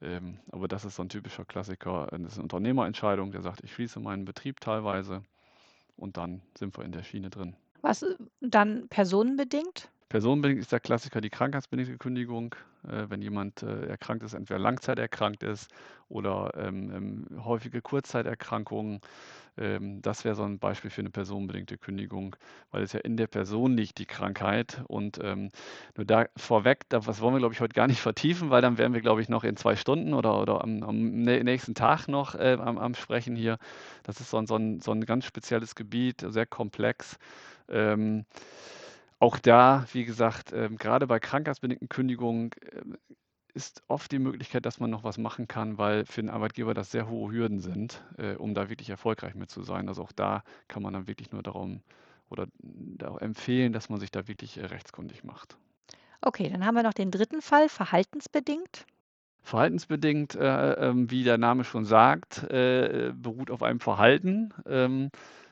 Ähm, 0.00 0.38
aber 0.50 0.68
das 0.68 0.84
ist 0.84 0.96
so 0.96 1.02
ein 1.02 1.08
typischer 1.08 1.44
Klassiker. 1.44 2.08
Das 2.10 2.20
ist 2.20 2.34
eine 2.34 2.44
Unternehmerentscheidung, 2.44 3.32
der 3.32 3.42
sagt, 3.42 3.62
ich 3.62 3.72
schließe 3.72 4.00
meinen 4.00 4.24
Betrieb 4.24 4.60
teilweise 4.60 5.22
und 5.96 6.16
dann 6.16 6.42
sind 6.58 6.76
wir 6.76 6.84
in 6.84 6.92
der 6.92 7.02
Schiene 7.02 7.30
drin. 7.30 7.54
Was 7.80 8.02
äh, 8.02 8.16
dann 8.40 8.88
personenbedingt? 8.88 9.90
Personenbedingt 10.12 10.60
ist 10.60 10.70
der 10.70 10.80
Klassiker 10.80 11.22
die 11.22 11.30
krankheitsbedingte 11.30 11.96
Kündigung. 11.96 12.54
Äh, 12.86 13.08
wenn 13.08 13.22
jemand 13.22 13.62
äh, 13.62 13.86
erkrankt 13.86 14.22
ist, 14.22 14.34
entweder 14.34 14.60
langzeiterkrankt 14.60 15.42
ist 15.42 15.70
oder 16.10 16.52
ähm, 16.54 17.26
ähm, 17.30 17.44
häufige 17.46 17.80
Kurzzeiterkrankungen. 17.80 19.00
Ähm, 19.56 20.02
das 20.02 20.26
wäre 20.26 20.34
so 20.34 20.42
ein 20.42 20.58
Beispiel 20.58 20.90
für 20.90 21.00
eine 21.00 21.08
personenbedingte 21.08 21.78
Kündigung, 21.78 22.36
weil 22.72 22.82
es 22.82 22.92
ja 22.92 23.00
in 23.00 23.16
der 23.16 23.26
Person 23.26 23.74
liegt, 23.74 23.96
die 23.96 24.04
Krankheit. 24.04 24.82
Und 24.86 25.18
ähm, 25.22 25.48
nur 25.96 26.04
da 26.04 26.26
vorweg, 26.36 26.90
das 26.90 27.22
wollen 27.22 27.34
wir, 27.34 27.38
glaube 27.38 27.54
ich, 27.54 27.62
heute 27.62 27.72
gar 27.72 27.86
nicht 27.86 28.00
vertiefen, 28.02 28.50
weil 28.50 28.60
dann 28.60 28.76
wären 28.76 28.92
wir, 28.92 29.00
glaube 29.00 29.22
ich, 29.22 29.30
noch 29.30 29.44
in 29.44 29.56
zwei 29.56 29.76
Stunden 29.76 30.12
oder, 30.12 30.38
oder 30.38 30.62
am, 30.62 30.82
am 30.82 31.22
nächsten 31.22 31.74
Tag 31.74 32.06
noch 32.06 32.34
äh, 32.34 32.58
am, 32.60 32.76
am, 32.76 32.94
Sprechen 32.94 33.34
hier. 33.34 33.56
Das 34.02 34.20
ist 34.20 34.28
so 34.28 34.36
ein, 34.36 34.46
so, 34.46 34.56
ein, 34.56 34.80
so 34.80 34.92
ein 34.92 35.06
ganz 35.06 35.24
spezielles 35.24 35.74
Gebiet, 35.74 36.22
sehr 36.28 36.44
komplex. 36.44 37.18
Ähm, 39.22 39.28
auch 39.28 39.38
da, 39.38 39.86
wie 39.92 40.04
gesagt, 40.04 40.52
ähm, 40.52 40.76
gerade 40.76 41.06
bei 41.06 41.20
krankheitsbedingten 41.20 41.88
Kündigungen 41.88 42.50
äh, 42.60 42.82
ist 43.54 43.82
oft 43.86 44.10
die 44.12 44.18
Möglichkeit, 44.18 44.64
dass 44.64 44.80
man 44.80 44.90
noch 44.90 45.04
was 45.04 45.18
machen 45.18 45.46
kann, 45.46 45.76
weil 45.78 46.06
für 46.06 46.22
den 46.22 46.30
Arbeitgeber 46.30 46.74
das 46.74 46.90
sehr 46.90 47.08
hohe 47.08 47.32
Hürden 47.32 47.60
sind, 47.60 48.02
äh, 48.18 48.34
um 48.34 48.54
da 48.54 48.70
wirklich 48.70 48.90
erfolgreich 48.90 49.34
mit 49.34 49.50
zu 49.50 49.62
sein. 49.62 49.88
Also 49.88 50.02
auch 50.02 50.12
da 50.12 50.42
kann 50.68 50.82
man 50.82 50.94
dann 50.94 51.06
wirklich 51.06 51.32
nur 51.32 51.42
darum 51.42 51.82
oder 52.30 52.46
da 52.60 53.16
empfehlen, 53.18 53.72
dass 53.72 53.90
man 53.90 54.00
sich 54.00 54.10
da 54.10 54.26
wirklich 54.26 54.56
äh, 54.56 54.66
rechtskundig 54.66 55.22
macht. 55.22 55.56
Okay, 56.22 56.48
dann 56.48 56.64
haben 56.64 56.76
wir 56.76 56.82
noch 56.82 56.94
den 56.94 57.10
dritten 57.10 57.42
Fall, 57.42 57.68
verhaltensbedingt. 57.68 58.86
Verhaltensbedingt, 59.42 60.36
äh, 60.36 60.72
äh, 60.90 60.94
wie 60.94 61.24
der 61.24 61.36
Name 61.36 61.64
schon 61.64 61.84
sagt, 61.84 62.44
äh, 62.44 63.12
beruht 63.14 63.50
auf 63.50 63.62
einem 63.62 63.80
Verhalten. 63.80 64.54
Ähm, 64.66 65.10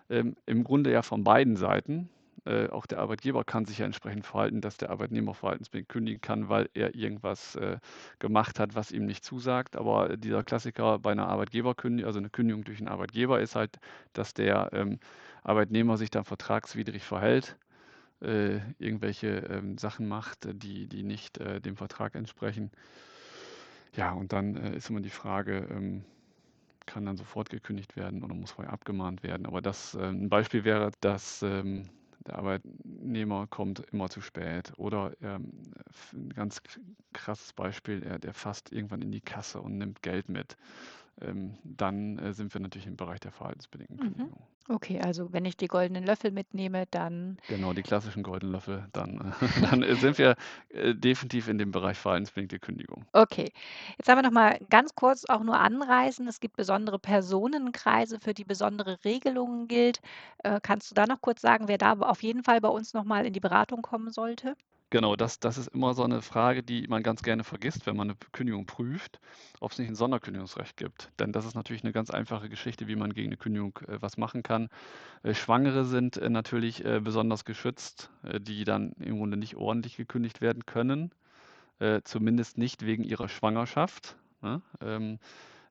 ähm, 0.09 0.37
Im 0.47 0.65
Grunde 0.65 0.91
ja 0.91 1.03
von 1.03 1.25
beiden 1.25 1.57
Seiten. 1.57 2.09
Äh, 2.47 2.69
auch 2.69 2.87
der 2.87 2.99
Arbeitgeber 3.01 3.45
kann 3.45 3.67
sich 3.67 3.79
ja 3.79 3.87
entsprechend 3.87 4.27
verhalten, 4.27 4.61
dass 4.61 4.77
der 4.77 4.91
Arbeitnehmer 4.91 5.35
verhaltensbedingt 5.35 5.89
kündigen 5.89 6.21
kann, 6.21 6.49
weil 6.49 6.69
er 6.75 6.95
irgendwas 6.95 7.57
äh, 7.57 7.79
gemacht 8.19 8.59
hat, 8.59 8.75
was 8.75 8.93
ihm 8.93 9.07
nicht 9.07 9.25
zusagt. 9.25 9.77
Aber 9.77 10.17
dieser 10.17 10.43
Klassiker 10.43 10.99
bei 10.99 11.13
einer 11.13 11.29
Arbeitgeberkündigung, 11.29 12.07
also 12.07 12.19
eine 12.19 12.31
Kündigung 12.31 12.65
durch 12.65 12.79
einen 12.79 12.89
Arbeitgeber, 12.89 13.41
ist 13.41 13.57
halt, 13.57 13.79
dass 14.13 14.35
der 14.35 14.71
ähm, 14.73 14.99
Arbeitnehmer 15.43 15.97
sich 15.97 16.11
dann 16.11 16.25
vertragswidrig 16.25 17.05
verhält, 17.05 17.57
äh, 18.23 18.59
irgendwelche 18.79 19.29
ähm, 19.29 19.79
Sachen 19.79 20.09
macht, 20.09 20.49
die, 20.53 20.87
die 20.87 21.03
nicht 21.03 21.39
äh, 21.39 21.61
dem 21.61 21.77
Vertrag 21.77 22.15
entsprechen. 22.15 22.71
Ja, 23.97 24.13
und 24.13 24.33
dann 24.33 24.57
äh, 24.57 24.77
ist 24.77 24.91
immer 24.91 25.01
die 25.01 25.11
Frage, 25.11 25.67
ähm, 25.71 26.05
kann 26.87 27.07
dann 27.07 27.17
sofort 27.17 27.51
gekündigt 27.51 27.97
werden 27.97 28.23
oder 28.23 28.35
muss 28.35 28.53
vorher 28.53 28.73
abgemahnt 28.73 29.23
werden. 29.23 29.47
Aber 29.47 29.61
das 29.61 29.95
äh, 29.95 30.09
ein 30.09 30.29
Beispiel 30.29 30.65
wäre, 30.65 30.91
dass 31.01 31.43
ähm, 31.43 31.89
der 32.27 32.37
Arbeitnehmer 32.37 33.47
kommt 33.47 33.81
immer 33.93 34.09
zu 34.09 34.21
spät. 34.21 34.73
Oder 34.77 35.13
ähm, 35.23 35.73
ein 36.13 36.31
ganz 36.31 36.63
krasses 37.13 37.53
Beispiel, 37.53 38.03
er, 38.03 38.19
der 38.19 38.35
fasst 38.35 38.73
irgendwann 38.73 39.03
in 39.03 39.13
die 39.13 39.21
Kasse 39.21 39.61
und 39.61 39.79
nimmt 39.79 40.03
Geld 40.03 40.29
mit 40.29 40.57
ähm, 41.23 41.59
dann 41.65 42.19
äh, 42.19 42.33
sind 42.33 42.53
wir 42.55 42.61
natürlich 42.61 42.87
im 42.87 42.97
Bereich 42.97 43.21
der 43.21 43.33
verhaltensbedingten 43.33 43.97
mhm. 43.97 44.01
Kündigung. 44.01 44.43
Okay, 44.69 45.01
also 45.01 45.33
wenn 45.33 45.45
ich 45.45 45.57
die 45.57 45.67
goldenen 45.67 46.05
Löffel 46.05 46.31
mitnehme, 46.31 46.85
dann. 46.91 47.39
Genau, 47.49 47.73
die 47.73 47.83
klassischen 47.83 48.23
goldenen 48.23 48.53
Löffel, 48.53 48.87
dann, 48.93 49.35
dann 49.71 49.83
äh, 49.83 49.97
sind 49.97 50.19
wir 50.19 50.37
äh, 50.69 50.95
definitiv 50.95 51.49
in 51.49 51.59
dem 51.59 51.73
Bereich 51.73 51.99
verhaltensbedingte 51.99 52.61
Kündigung. 52.61 53.05
Okay, 53.13 53.53
jetzt 53.99 54.09
haben 54.09 54.19
wir 54.19 54.23
noch 54.23 54.31
mal 54.31 54.59
ganz 54.71 54.95
kurz 54.95 55.25
auch 55.25 55.43
nur 55.43 55.59
anreißen. 55.59 56.29
Es 56.29 56.39
gibt 56.41 56.57
besondere 56.57 56.99
Personenkreise, 56.99 58.21
für 58.21 58.33
die 58.33 58.45
besondere 58.45 58.99
Regelungen 59.05 59.67
gilt. 59.67 60.01
Äh, 60.45 60.61
kannst 60.63 60.91
du 60.91 60.95
da 60.95 61.07
noch 61.07 61.21
kurz 61.21 61.41
sagen, 61.41 61.67
wer 61.67 61.79
da 61.79 61.95
auf 61.95 62.23
jeden 62.23 62.45
Fall 62.45 62.61
bei 62.61 62.69
uns 62.69 62.95
noch 62.95 63.05
mal 63.05 63.27
in 63.27 63.33
die 63.33 63.41
Beratung 63.41 63.83
kommen 63.83 64.11
sollte? 64.11 64.55
Genau, 64.91 65.15
das, 65.15 65.39
das 65.39 65.57
ist 65.57 65.69
immer 65.69 65.95
so 65.95 66.03
eine 66.03 66.21
Frage, 66.21 66.65
die 66.65 66.89
man 66.89 67.05
ganz 67.05 67.23
gerne 67.23 67.45
vergisst, 67.45 67.87
wenn 67.87 67.97
man 67.97 68.11
eine 68.11 68.19
Kündigung 68.33 68.67
prüft, 68.67 69.21
ob 69.61 69.71
es 69.71 69.79
nicht 69.79 69.89
ein 69.89 69.95
Sonderkündigungsrecht 69.95 70.77
gibt. 70.77 71.13
Denn 71.21 71.31
das 71.33 71.45
ist 71.47 71.55
natürlich 71.55 71.85
eine 71.85 71.93
ganz 71.93 72.11
einfache 72.11 72.49
Geschichte, 72.49 72.89
wie 72.89 72.97
man 72.97 73.15
gegen 73.15 73.29
eine 73.29 73.37
Kündigung 73.37 73.79
äh, 73.87 74.03
was 74.03 74.17
machen 74.17 74.43
kann. 74.43 74.69
Äh, 75.23 75.35
Schwangere 75.35 75.85
sind 75.85 76.17
äh, 76.17 76.29
natürlich 76.29 76.85
äh, 76.85 76.99
besonders 77.01 77.45
geschützt, 77.45 78.11
äh, 78.25 78.41
die 78.41 78.65
dann 78.65 78.93
im 78.99 79.19
Grunde 79.19 79.37
nicht 79.37 79.55
ordentlich 79.57 79.97
gekündigt 79.97 80.41
werden 80.41 80.67
können, 80.67 81.13
äh, 81.79 82.01
zumindest 82.03 82.59
nicht 82.59 82.85
wegen 82.85 83.05
ihrer 83.05 83.29
Schwangerschaft. 83.29 84.17
Ne? 84.43 84.61
Ähm, 84.81 85.21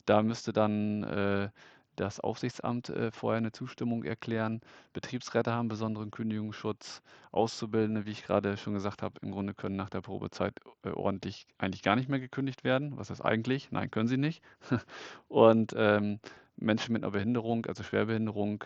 da 0.06 0.24
müsste 0.24 0.54
dann 0.54 1.52
das 2.00 2.20
Aufsichtsamt 2.20 2.90
äh, 2.90 3.12
vorher 3.12 3.38
eine 3.38 3.52
Zustimmung 3.52 4.04
erklären. 4.04 4.62
Betriebsräte 4.94 5.52
haben 5.52 5.68
besonderen 5.68 6.12
Kündigungsschutz. 6.12 7.02
Auszubildende, 7.32 8.06
wie 8.06 8.12
ich 8.12 8.24
gerade 8.24 8.58
schon 8.58 8.74
gesagt 8.74 9.02
habe, 9.02 9.20
im 9.22 9.32
Grunde 9.32 9.54
können 9.54 9.76
nach 9.76 9.90
der 9.90 10.02
Probezeit 10.02 10.60
äh, 10.84 10.90
ordentlich 10.90 11.46
eigentlich 11.58 11.84
gar 11.84 11.96
nicht 11.96 12.10
mehr 12.10 12.20
gekündigt 12.20 12.64
werden. 12.64 12.98
Was 12.98 13.10
ist 13.10 13.22
eigentlich? 13.22 13.72
Nein, 13.72 13.92
können 13.92 14.08
sie 14.08 14.18
nicht. 14.18 14.42
Und 15.28 15.74
ähm, 15.76 16.20
Menschen 16.56 16.94
mit 16.94 17.04
einer 17.04 17.12
Behinderung, 17.12 17.66
also 17.66 17.84
Schwerbehinderung, 17.84 18.64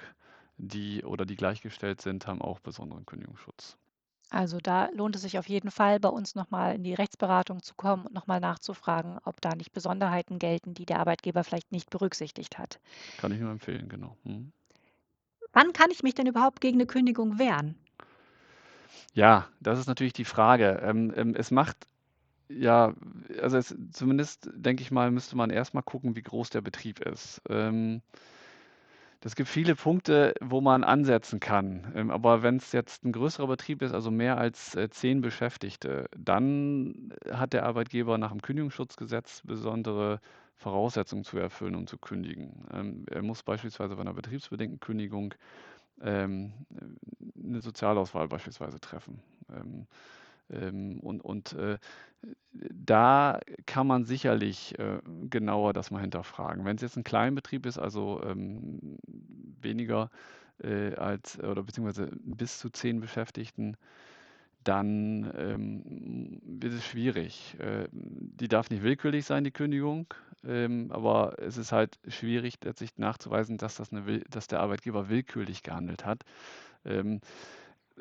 die 0.57 1.03
oder 1.03 1.25
die 1.25 1.35
gleichgestellt 1.35 2.01
sind, 2.01 2.27
haben 2.27 2.41
auch 2.41 2.59
besonderen 2.59 3.05
Kündigungsschutz. 3.05 3.77
Also 4.29 4.57
da 4.57 4.89
lohnt 4.93 5.15
es 5.15 5.21
sich 5.21 5.37
auf 5.37 5.47
jeden 5.47 5.69
Fall, 5.69 5.99
bei 5.99 6.09
uns 6.09 6.33
nochmal 6.35 6.75
in 6.75 6.83
die 6.83 6.93
Rechtsberatung 6.93 7.61
zu 7.61 7.75
kommen 7.75 8.05
und 8.05 8.13
nochmal 8.13 8.39
nachzufragen, 8.39 9.19
ob 9.25 9.41
da 9.41 9.55
nicht 9.55 9.73
Besonderheiten 9.73 10.39
gelten, 10.39 10.73
die 10.73 10.85
der 10.85 10.99
Arbeitgeber 10.99 11.43
vielleicht 11.43 11.71
nicht 11.71 11.89
berücksichtigt 11.89 12.57
hat. 12.57 12.79
Kann 13.17 13.31
ich 13.31 13.39
nur 13.39 13.51
empfehlen, 13.51 13.89
genau. 13.89 14.17
Mhm. 14.23 14.51
Wann 15.51 15.71
kann 15.71 15.91
ich 15.91 16.01
mich 16.01 16.15
denn 16.15 16.25
überhaupt 16.25 16.61
gegen 16.61 16.77
eine 16.77 16.87
Kündigung 16.87 17.37
wehren? 17.37 17.75
Ja, 19.13 19.47
das 19.59 19.77
ist 19.77 19.87
natürlich 19.87 20.13
die 20.13 20.25
Frage. 20.25 20.81
Ähm, 20.83 21.13
ähm, 21.15 21.35
es 21.35 21.51
macht 21.51 21.77
ja, 22.49 22.93
also 23.41 23.57
es, 23.57 23.75
zumindest 23.91 24.49
denke 24.53 24.83
ich 24.83 24.91
mal, 24.91 25.11
müsste 25.11 25.35
man 25.35 25.49
erstmal 25.49 25.83
gucken, 25.83 26.15
wie 26.15 26.21
groß 26.21 26.49
der 26.49 26.61
Betrieb 26.61 26.99
ist. 26.99 27.41
Ähm, 27.49 28.01
es 29.25 29.35
gibt 29.35 29.49
viele 29.49 29.75
Punkte, 29.75 30.33
wo 30.41 30.61
man 30.61 30.83
ansetzen 30.83 31.39
kann. 31.39 31.91
Ähm, 31.95 32.11
aber 32.11 32.43
wenn 32.43 32.57
es 32.57 32.71
jetzt 32.71 33.05
ein 33.05 33.11
größerer 33.11 33.47
Betrieb 33.47 33.81
ist, 33.81 33.93
also 33.93 34.11
mehr 34.11 34.37
als 34.37 34.75
äh, 34.75 34.89
zehn 34.89 35.21
Beschäftigte, 35.21 36.09
dann 36.17 37.13
hat 37.31 37.53
der 37.53 37.65
Arbeitgeber 37.65 38.17
nach 38.17 38.31
dem 38.31 38.41
Kündigungsschutzgesetz 38.41 39.41
besondere 39.45 40.19
Voraussetzungen 40.55 41.23
zu 41.23 41.37
erfüllen, 41.37 41.75
um 41.75 41.87
zu 41.87 41.97
kündigen. 41.97 42.65
Ähm, 42.73 43.05
er 43.09 43.21
muss 43.21 43.43
beispielsweise 43.43 43.95
bei 43.95 44.01
einer 44.01 44.13
betriebsbedingten 44.13 44.79
Kündigung 44.79 45.33
ähm, 46.01 46.53
eine 47.41 47.61
Sozialauswahl 47.61 48.27
beispielsweise 48.27 48.79
treffen. 48.79 49.21
Ähm, 50.53 50.99
und 51.01 51.21
und 51.21 51.53
äh, 51.53 51.77
da 52.51 53.39
kann 53.65 53.87
man 53.87 54.05
sicherlich 54.05 54.77
äh, 54.79 54.99
genauer 55.29 55.73
das 55.73 55.91
mal 55.91 56.01
hinterfragen. 56.01 56.65
Wenn 56.65 56.75
es 56.75 56.81
jetzt 56.81 56.97
ein 56.97 57.03
Kleinbetrieb 57.03 57.65
ist, 57.65 57.77
also 57.77 58.21
ähm, 58.23 58.97
weniger 59.61 60.09
äh, 60.63 60.95
als 60.95 61.39
oder 61.39 61.63
beziehungsweise 61.63 62.09
bis 62.23 62.59
zu 62.59 62.69
zehn 62.69 62.99
Beschäftigten, 62.99 63.75
dann 64.63 65.31
ähm, 65.37 66.39
wird 66.45 66.73
es 66.73 66.85
schwierig. 66.85 67.57
Äh, 67.59 67.87
die 67.91 68.47
darf 68.47 68.69
nicht 68.69 68.83
willkürlich 68.83 69.25
sein, 69.25 69.43
die 69.43 69.51
Kündigung, 69.51 70.13
ähm, 70.45 70.91
aber 70.91 71.35
es 71.39 71.57
ist 71.57 71.71
halt 71.71 71.99
schwierig, 72.07 72.59
letztlich 72.63 72.97
nachzuweisen, 72.97 73.57
dass, 73.57 73.75
das 73.75 73.91
eine, 73.91 74.21
dass 74.29 74.47
der 74.47 74.61
Arbeitgeber 74.61 75.09
willkürlich 75.09 75.63
gehandelt 75.63 76.05
hat. 76.05 76.23
Ähm, 76.85 77.21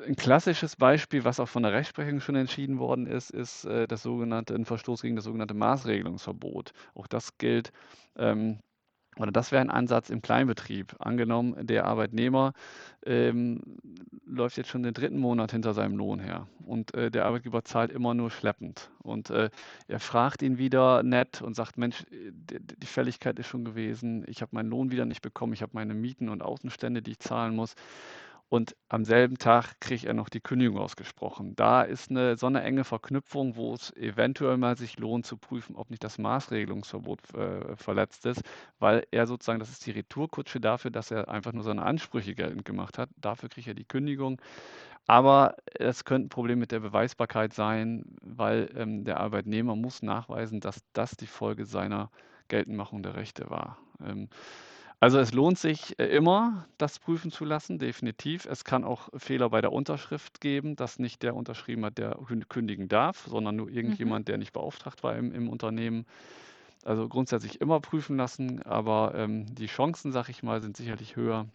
ein 0.01 0.15
klassisches 0.15 0.75
Beispiel, 0.75 1.23
was 1.23 1.39
auch 1.39 1.47
von 1.47 1.63
der 1.63 1.73
Rechtsprechung 1.73 2.19
schon 2.19 2.35
entschieden 2.35 2.79
worden 2.79 3.05
ist, 3.05 3.29
ist 3.29 3.65
äh, 3.65 3.87
das 3.87 4.03
sogenannte, 4.03 4.55
ein 4.55 4.65
Verstoß 4.65 5.01
gegen 5.01 5.15
das 5.15 5.25
sogenannte 5.25 5.53
Maßregelungsverbot. 5.53 6.73
Auch 6.95 7.07
das 7.07 7.37
gilt, 7.37 7.71
ähm, 8.17 8.59
oder 9.19 9.31
das 9.31 9.51
wäre 9.51 9.61
ein 9.61 9.69
Ansatz 9.69 10.09
im 10.09 10.23
Kleinbetrieb. 10.23 10.95
Angenommen, 10.97 11.67
der 11.67 11.85
Arbeitnehmer 11.85 12.53
ähm, 13.05 13.61
läuft 14.25 14.57
jetzt 14.57 14.69
schon 14.69 14.81
den 14.81 14.95
dritten 14.95 15.19
Monat 15.19 15.51
hinter 15.51 15.75
seinem 15.75 15.95
Lohn 15.95 16.19
her 16.19 16.47
und 16.65 16.95
äh, 16.95 17.11
der 17.11 17.25
Arbeitgeber 17.25 17.63
zahlt 17.63 17.91
immer 17.91 18.15
nur 18.15 18.31
schleppend. 18.31 18.89
Und 19.03 19.29
äh, 19.29 19.51
er 19.87 19.99
fragt 19.99 20.41
ihn 20.41 20.57
wieder 20.57 21.03
nett 21.03 21.43
und 21.43 21.53
sagt, 21.53 21.77
Mensch, 21.77 22.03
die, 22.09 22.57
die 22.59 22.87
Fälligkeit 22.87 23.37
ist 23.37 23.47
schon 23.47 23.65
gewesen, 23.65 24.25
ich 24.27 24.41
habe 24.41 24.55
meinen 24.55 24.69
Lohn 24.69 24.89
wieder 24.89 25.05
nicht 25.05 25.21
bekommen, 25.21 25.53
ich 25.53 25.61
habe 25.61 25.73
meine 25.75 25.93
Mieten 25.93 26.29
und 26.29 26.41
Außenstände, 26.41 27.03
die 27.03 27.11
ich 27.11 27.19
zahlen 27.19 27.55
muss 27.55 27.75
und 28.53 28.75
am 28.87 29.03
selben 29.03 29.39
Tag 29.39 29.81
kriegt 29.81 30.03
er 30.03 30.13
noch 30.13 30.29
die 30.29 30.39
Kündigung 30.39 30.77
ausgesprochen. 30.77 31.55
Da 31.55 31.81
ist 31.81 32.11
eine 32.11 32.37
so 32.37 32.45
eine 32.45 32.61
enge 32.61 32.83
Verknüpfung, 32.83 33.55
wo 33.55 33.73
es 33.73 33.91
eventuell 33.95 34.57
mal 34.57 34.77
sich 34.77 34.99
lohnt 34.99 35.25
zu 35.25 35.37
prüfen, 35.37 35.75
ob 35.75 35.89
nicht 35.89 36.03
das 36.03 36.19
Maßregelungsverbot 36.19 37.33
äh, 37.33 37.75
verletzt 37.75 38.27
ist, 38.27 38.43
weil 38.77 39.07
er 39.09 39.25
sozusagen, 39.25 39.57
das 39.57 39.71
ist 39.71 39.83
die 39.87 39.91
Retourkutsche 39.91 40.59
dafür, 40.59 40.91
dass 40.91 41.09
er 41.09 41.29
einfach 41.29 41.51
nur 41.51 41.63
seine 41.63 41.81
Ansprüche 41.81 42.35
geltend 42.35 42.63
gemacht 42.63 42.99
hat. 42.99 43.09
Dafür 43.17 43.49
kriegt 43.49 43.67
er 43.67 43.73
die 43.73 43.85
Kündigung. 43.85 44.39
Aber 45.07 45.55
es 45.65 46.05
könnte 46.05 46.27
ein 46.27 46.29
Problem 46.29 46.59
mit 46.59 46.71
der 46.71 46.81
Beweisbarkeit 46.81 47.53
sein, 47.53 48.05
weil 48.21 48.69
ähm, 48.75 49.03
der 49.03 49.19
Arbeitnehmer 49.19 49.75
muss 49.75 50.03
nachweisen, 50.03 50.59
dass 50.59 50.83
das 50.93 51.17
die 51.17 51.25
Folge 51.25 51.65
seiner 51.65 52.11
Geltendmachung 52.49 53.01
der 53.01 53.15
Rechte 53.15 53.49
war. 53.49 53.79
Ähm, 53.99 54.29
Also 55.03 55.19
es 55.19 55.33
lohnt 55.33 55.59
sich 55.59 55.99
äh, 55.99 56.05
immer, 56.15 56.65
das 56.77 56.97
prüfen 56.97 57.29
zu 57.29 57.43
lassen, 57.43 57.77
definitiv. 57.77 58.45
Es 58.45 58.63
kann 58.63 58.85
auch 58.85 59.09
Fehler 59.17 59.49
bei 59.49 59.59
der 59.59 59.73
Unterschrift 59.73 60.39
geben, 60.39 60.77
dass 60.77 60.97
nicht 60.97 61.23
der 61.23 61.35
unterschrieben 61.35 61.83
hat, 61.83 61.97
der 61.97 62.17
kündigen 62.47 62.87
darf, 62.87 63.25
sondern 63.27 63.57
nur 63.57 63.67
Mhm. 63.67 63.75
irgendjemand, 63.75 64.29
der 64.29 64.37
nicht 64.37 64.53
beauftragt 64.53 65.03
war 65.03 65.13
im, 65.17 65.33
im 65.33 65.49
Unternehmen. 65.49 66.05
Also 66.85 67.09
grundsätzlich 67.09 67.59
immer 67.59 67.81
prüfen 67.81 68.15
lassen, 68.15 68.63
aber 68.63 69.13
ähm, 69.13 69.53
die 69.53 69.65
Chancen, 69.67 70.13
sag 70.13 70.29
ich 70.29 70.41
mal, 70.41 70.61
sind 70.61 70.77
sicherlich 70.77 71.17
höher, 71.17 71.47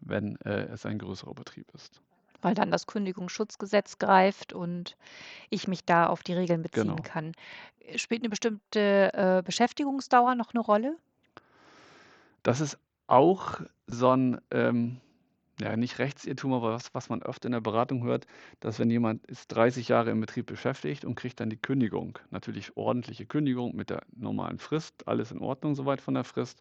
wenn 0.00 0.34
äh, 0.40 0.64
es 0.64 0.84
ein 0.86 0.98
größerer 0.98 1.34
Betrieb 1.34 1.66
ist. 1.72 2.02
Weil 2.42 2.54
dann 2.54 2.72
das 2.72 2.88
Kündigungsschutzgesetz 2.88 3.98
greift 3.98 4.52
und 4.52 4.96
ich 5.50 5.68
mich 5.68 5.84
da 5.84 6.06
auf 6.08 6.24
die 6.24 6.32
Regeln 6.34 6.62
beziehen 6.62 6.96
Genau. 6.96 7.02
kann. 7.02 7.32
Spielt 7.94 8.22
eine 8.22 8.28
bestimmte 8.30 9.12
äh, 9.14 9.42
Beschäftigungsdauer 9.44 10.34
noch 10.34 10.52
eine 10.52 10.60
Rolle? 10.60 10.96
Das 12.46 12.60
ist 12.60 12.78
auch 13.08 13.60
so 13.88 14.10
ein, 14.10 14.40
ähm, 14.52 15.00
ja, 15.60 15.76
nicht 15.76 15.98
Rechtsirrtum, 15.98 16.52
aber 16.52 16.72
was, 16.72 16.94
was 16.94 17.08
man 17.08 17.22
oft 17.22 17.44
in 17.44 17.52
der 17.52 17.60
Beratung 17.60 18.04
hört, 18.04 18.26
dass 18.60 18.78
wenn 18.78 18.90
jemand 18.90 19.26
ist 19.26 19.48
30 19.48 19.88
Jahre 19.88 20.10
im 20.10 20.20
Betrieb 20.20 20.46
beschäftigt 20.46 21.04
und 21.04 21.14
kriegt 21.14 21.40
dann 21.40 21.48
die 21.48 21.56
Kündigung, 21.56 22.18
natürlich 22.30 22.76
ordentliche 22.76 23.24
Kündigung 23.24 23.74
mit 23.74 23.88
der 23.88 24.02
normalen 24.14 24.58
Frist, 24.58 25.08
alles 25.08 25.32
in 25.32 25.38
Ordnung 25.40 25.74
soweit 25.74 26.00
von 26.00 26.14
der 26.14 26.24
Frist, 26.24 26.60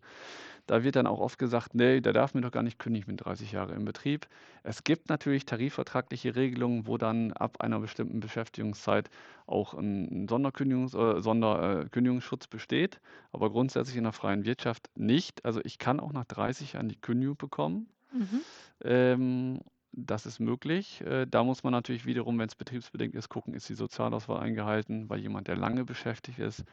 da 0.68 0.84
wird 0.84 0.96
dann 0.96 1.08
auch 1.08 1.20
oft 1.20 1.38
gesagt, 1.38 1.76
nee, 1.76 2.02
der 2.02 2.14
darf 2.14 2.34
mir 2.34 2.42
doch 2.42 2.52
gar 2.52 2.64
nicht 2.64 2.80
kündigen, 2.80 3.08
bin 3.08 3.18
30 3.18 3.52
Jahre 3.52 3.76
im 3.76 3.86
Betrieb. 3.86 4.28
Es 4.64 4.84
gibt 4.84 5.10
natürlich 5.10 5.46
tarifvertragliche 5.46 6.36
Regelungen, 6.36 6.88
wo 6.88 6.98
dann 6.98 7.34
ab 7.34 7.62
einer 7.62 7.80
bestimmten 7.80 8.20
Beschäftigungszeit 8.20 9.10
auch 9.46 9.76
ein 9.76 10.28
Sonderkündigungs 10.28 10.96
äh, 10.96 11.22
Sonderkündigungsschutz 11.22 12.48
besteht, 12.48 13.00
aber 13.32 13.52
grundsätzlich 13.52 13.98
in 13.98 14.04
der 14.06 14.14
freien 14.14 14.46
Wirtschaft 14.46 14.90
nicht. 14.96 15.46
Also 15.46 15.62
ich 15.64 15.78
kann 15.78 16.00
auch 16.00 16.14
nach 16.14 16.26
30 16.26 16.74
Jahren 16.74 16.90
die 16.90 17.00
Kündigung 17.00 17.38
bekommen. 17.38 17.88
Mhm. 18.16 18.42
Ähm, 18.84 19.60
das 19.92 20.26
ist 20.26 20.40
möglich. 20.40 21.02
Äh, 21.02 21.26
da 21.28 21.44
muss 21.44 21.64
man 21.64 21.72
natürlich 21.72 22.06
wiederum, 22.06 22.38
wenn 22.40 22.48
es 22.50 22.56
betriebsbedingt 22.56 23.16
ist, 23.16 23.30
gucken, 23.30 23.54
ist 23.54 23.70
die 23.70 23.74
Sozialauswahl 23.76 24.40
eingehalten, 24.40 25.10
weil 25.10 25.20
jemand, 25.20 25.48
der 25.48 25.56
lange 25.58 25.86
beschäftigt 25.86 26.40
ist, 26.40 26.66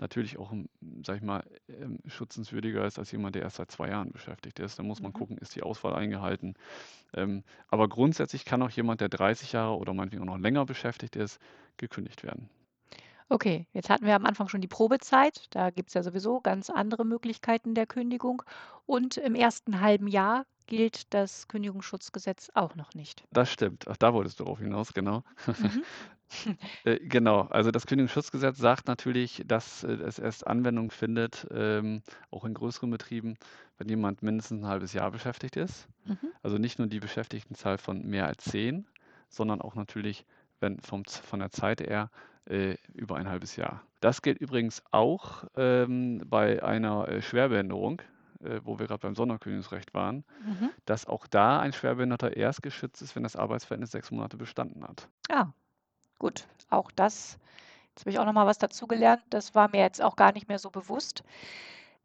natürlich 0.00 0.38
auch, 0.38 0.52
sag 1.06 1.16
ich 1.18 1.22
mal, 1.22 1.44
ähm, 1.68 1.98
schutzenswürdiger 2.06 2.86
ist 2.86 2.98
als 2.98 3.12
jemand, 3.12 3.36
der 3.36 3.42
erst 3.42 3.56
seit 3.56 3.70
zwei 3.72 3.90
Jahren 3.90 4.12
beschäftigt 4.12 4.60
ist. 4.60 4.78
Da 4.78 4.84
muss 4.84 5.02
man 5.02 5.12
Mhm. 5.12 5.14
gucken, 5.14 5.38
ist 5.38 5.56
die 5.56 5.62
Auswahl 5.64 5.94
eingehalten. 5.94 6.54
Ähm, 7.14 7.44
aber 7.68 7.88
grundsätzlich 7.88 8.44
kann 8.46 8.62
auch 8.62 8.70
jemand, 8.70 9.00
der 9.02 9.08
30 9.10 9.52
Jahre 9.52 9.76
oder 9.78 9.94
meinetwegen 9.94 10.22
auch 10.22 10.26
noch 10.36 10.38
länger 10.38 10.66
beschäftigt 10.66 11.16
ist, 11.16 11.40
gekündigt 11.78 12.24
werden. 12.24 12.50
Okay, 13.28 13.66
jetzt 13.72 13.88
hatten 13.90 14.04
wir 14.06 14.14
am 14.14 14.26
Anfang 14.26 14.48
schon 14.48 14.60
die 14.60 14.68
Probezeit. 14.68 15.46
Da 15.50 15.70
gibt 15.70 15.88
es 15.88 15.94
ja 15.94 16.02
sowieso 16.02 16.40
ganz 16.40 16.70
andere 16.70 17.04
Möglichkeiten 17.04 17.74
der 17.74 17.86
Kündigung. 17.86 18.42
Und 18.86 19.16
im 19.16 19.34
ersten 19.34 19.80
halben 19.80 20.06
Jahr 20.06 20.44
gilt 20.66 21.12
das 21.14 21.48
Kündigungsschutzgesetz 21.48 22.50
auch 22.54 22.74
noch 22.74 22.94
nicht. 22.94 23.24
Das 23.32 23.50
stimmt. 23.50 23.86
Ach, 23.88 23.96
da 23.96 24.12
wolltest 24.14 24.40
du 24.40 24.44
darauf 24.44 24.58
hinaus, 24.58 24.92
genau. 24.94 25.22
Mhm. 25.46 25.82
Äh, 26.84 26.98
genau, 27.00 27.42
also 27.42 27.70
das 27.70 27.86
Kündigungsschutzgesetz 27.86 28.58
sagt 28.58 28.88
natürlich, 28.88 29.42
dass 29.46 29.84
äh, 29.84 29.92
es 29.92 30.18
erst 30.18 30.46
Anwendung 30.46 30.90
findet, 30.90 31.46
ähm, 31.50 32.02
auch 32.30 32.44
in 32.44 32.54
größeren 32.54 32.90
Betrieben, 32.90 33.36
wenn 33.78 33.88
jemand 33.88 34.22
mindestens 34.22 34.62
ein 34.62 34.68
halbes 34.68 34.92
Jahr 34.92 35.10
beschäftigt 35.10 35.56
ist. 35.56 35.88
Mhm. 36.04 36.32
Also 36.42 36.58
nicht 36.58 36.78
nur 36.78 36.88
die 36.88 37.00
Beschäftigtenzahl 37.00 37.78
von 37.78 38.02
mehr 38.06 38.26
als 38.26 38.44
zehn, 38.44 38.86
sondern 39.28 39.60
auch 39.60 39.74
natürlich, 39.74 40.24
wenn 40.60 40.80
vom, 40.80 41.04
von 41.04 41.40
der 41.40 41.50
Zeit 41.50 41.80
her 41.80 42.10
äh, 42.46 42.76
über 42.94 43.16
ein 43.16 43.28
halbes 43.28 43.56
Jahr. 43.56 43.82
Das 44.00 44.22
gilt 44.22 44.38
übrigens 44.38 44.82
auch 44.90 45.44
ähm, 45.56 46.22
bei 46.26 46.62
einer 46.62 47.08
äh, 47.08 47.22
Schwerbehinderung, 47.22 48.02
äh, 48.44 48.60
wo 48.64 48.78
wir 48.78 48.86
gerade 48.86 49.00
beim 49.00 49.14
Sonderkündigungsrecht 49.14 49.94
waren, 49.94 50.24
Mhm. 50.44 50.70
dass 50.84 51.06
auch 51.06 51.26
da 51.26 51.60
ein 51.60 51.72
Schwerbehinderter 51.72 52.36
erst 52.36 52.62
geschützt 52.62 53.02
ist, 53.02 53.14
wenn 53.16 53.22
das 53.22 53.36
Arbeitsverhältnis 53.36 53.90
sechs 53.90 54.10
Monate 54.10 54.36
bestanden 54.36 54.84
hat. 54.84 55.08
Ah, 55.30 55.48
gut. 56.18 56.46
Auch 56.70 56.90
das, 56.90 57.38
jetzt 57.90 58.00
habe 58.02 58.10
ich 58.10 58.18
auch 58.18 58.24
noch 58.24 58.32
mal 58.32 58.46
was 58.46 58.58
dazugelernt. 58.58 59.22
Das 59.30 59.54
war 59.54 59.68
mir 59.70 59.80
jetzt 59.80 60.02
auch 60.02 60.16
gar 60.16 60.32
nicht 60.32 60.48
mehr 60.48 60.58
so 60.58 60.70
bewusst. 60.70 61.22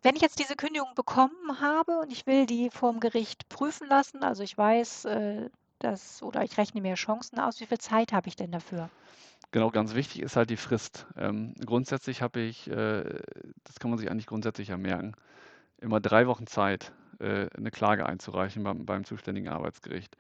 Wenn 0.04 0.16
ich 0.16 0.22
jetzt 0.22 0.40
diese 0.40 0.56
Kündigung 0.56 0.94
bekommen 0.96 1.60
habe 1.60 2.00
und 2.00 2.12
ich 2.12 2.28
will 2.28 2.46
die 2.46 2.70
vorm 2.70 3.00
Gericht 3.00 3.50
prüfen 3.50 3.88
lassen, 3.88 4.24
also 4.24 4.44
ich 4.44 4.58
weiß, 4.58 5.06
äh, 5.06 5.50
dass, 5.80 6.22
oder 6.22 6.44
ich 6.44 6.58
rechne 6.58 6.82
mir 6.82 6.96
Chancen 6.96 7.40
aus, 7.40 7.60
wie 7.60 7.66
viel 7.66 7.80
Zeit 7.80 8.14
habe 8.14 8.28
ich 8.28 8.36
denn 8.36 8.52
dafür? 8.52 8.90
Genau, 9.52 9.70
ganz 9.72 9.96
wichtig 9.96 10.22
ist 10.22 10.36
halt 10.36 10.50
die 10.50 10.58
Frist. 10.58 11.08
Ähm, 11.16 11.54
grundsätzlich 11.66 12.22
habe 12.22 12.42
ich, 12.42 12.70
äh, 12.70 13.22
das 13.64 13.80
kann 13.80 13.90
man 13.90 13.98
sich 13.98 14.12
eigentlich 14.12 14.28
grundsätzlich 14.28 14.68
ja 14.68 14.78
merken, 14.78 15.14
immer 15.80 16.00
drei 16.00 16.28
Wochen 16.28 16.48
Zeit, 16.48 16.92
äh, 17.20 17.48
eine 17.56 17.72
Klage 17.72 18.06
einzureichen 18.06 18.64
beim, 18.64 18.86
beim 18.86 19.04
zuständigen 19.04 19.50
Arbeitsgericht. 19.50 20.16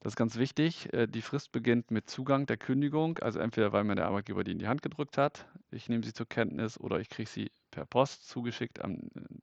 Das 0.00 0.12
ist 0.12 0.16
ganz 0.16 0.36
wichtig. 0.36 0.92
Äh, 0.92 1.06
die 1.06 1.22
Frist 1.22 1.52
beginnt 1.52 1.90
mit 1.90 2.10
Zugang 2.10 2.46
der 2.46 2.58
Kündigung, 2.58 3.18
also 3.20 3.38
entweder 3.38 3.72
weil 3.72 3.84
mir 3.84 3.94
der 3.94 4.06
Arbeitgeber 4.06 4.44
die 4.44 4.52
in 4.52 4.58
die 4.58 4.68
Hand 4.68 4.82
gedrückt 4.82 5.16
hat, 5.16 5.46
ich 5.70 5.88
nehme 5.88 6.04
sie 6.04 6.12
zur 6.12 6.28
Kenntnis 6.28 6.78
oder 6.78 7.00
ich 7.00 7.08
kriege 7.08 7.28
sie 7.28 7.50
per 7.70 7.86
Post 7.86 8.28
zugeschickt. 8.28 8.80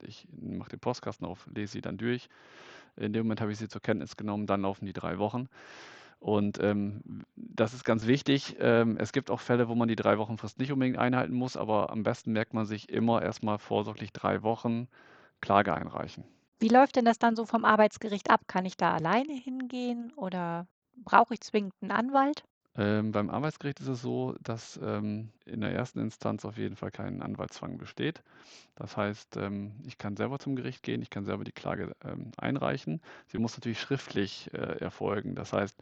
Ich 0.03 0.27
mache 0.31 0.69
den 0.69 0.79
Postkasten 0.79 1.25
auf, 1.25 1.47
lese 1.53 1.73
sie 1.73 1.81
dann 1.81 1.97
durch. 1.97 2.29
In 2.95 3.13
dem 3.13 3.25
Moment 3.25 3.41
habe 3.41 3.51
ich 3.51 3.57
sie 3.57 3.67
zur 3.67 3.81
Kenntnis 3.81 4.15
genommen, 4.17 4.45
dann 4.45 4.61
laufen 4.61 4.85
die 4.85 4.93
drei 4.93 5.17
Wochen. 5.17 5.49
Und 6.19 6.59
ähm, 6.61 7.23
das 7.35 7.73
ist 7.73 7.83
ganz 7.83 8.05
wichtig. 8.05 8.55
Ähm, 8.59 8.97
es 8.97 9.11
gibt 9.11 9.31
auch 9.31 9.39
Fälle, 9.39 9.67
wo 9.67 9.73
man 9.73 9.87
die 9.87 9.95
drei 9.95 10.19
Wochen 10.19 10.37
Frist 10.37 10.59
nicht 10.59 10.71
unbedingt 10.71 10.99
einhalten 10.99 11.33
muss, 11.33 11.57
aber 11.57 11.89
am 11.89 12.03
besten 12.03 12.31
merkt 12.31 12.53
man 12.53 12.65
sich 12.65 12.89
immer 12.89 13.23
erstmal 13.23 13.57
vorsorglich 13.57 14.13
drei 14.13 14.43
Wochen 14.43 14.87
Klage 15.41 15.73
einreichen. 15.73 16.23
Wie 16.59 16.69
läuft 16.69 16.95
denn 16.95 17.05
das 17.05 17.17
dann 17.17 17.35
so 17.35 17.45
vom 17.45 17.65
Arbeitsgericht 17.65 18.29
ab? 18.29 18.41
Kann 18.47 18.65
ich 18.65 18.77
da 18.77 18.93
alleine 18.93 19.33
hingehen 19.33 20.13
oder 20.15 20.67
brauche 21.03 21.33
ich 21.33 21.41
zwingend 21.41 21.73
einen 21.81 21.91
Anwalt? 21.91 22.43
Ähm, 22.77 23.11
beim 23.11 23.29
Arbeitsgericht 23.29 23.81
ist 23.81 23.87
es 23.87 24.01
so, 24.01 24.35
dass 24.41 24.79
ähm, 24.81 25.29
in 25.45 25.59
der 25.59 25.73
ersten 25.73 25.99
Instanz 25.99 26.45
auf 26.45 26.57
jeden 26.57 26.77
Fall 26.77 26.91
kein 26.91 27.21
Anwaltszwang 27.21 27.77
besteht. 27.77 28.23
Das 28.75 28.95
heißt, 28.95 29.35
ähm, 29.37 29.73
ich 29.85 29.97
kann 29.97 30.15
selber 30.15 30.39
zum 30.39 30.55
Gericht 30.55 30.81
gehen, 30.81 31.01
ich 31.01 31.09
kann 31.09 31.25
selber 31.25 31.43
die 31.43 31.51
Klage 31.51 31.93
ähm, 32.05 32.31
einreichen. 32.37 33.01
Sie 33.27 33.39
muss 33.39 33.57
natürlich 33.57 33.81
schriftlich 33.81 34.49
äh, 34.53 34.79
erfolgen. 34.79 35.35
Das 35.35 35.51
heißt, 35.51 35.77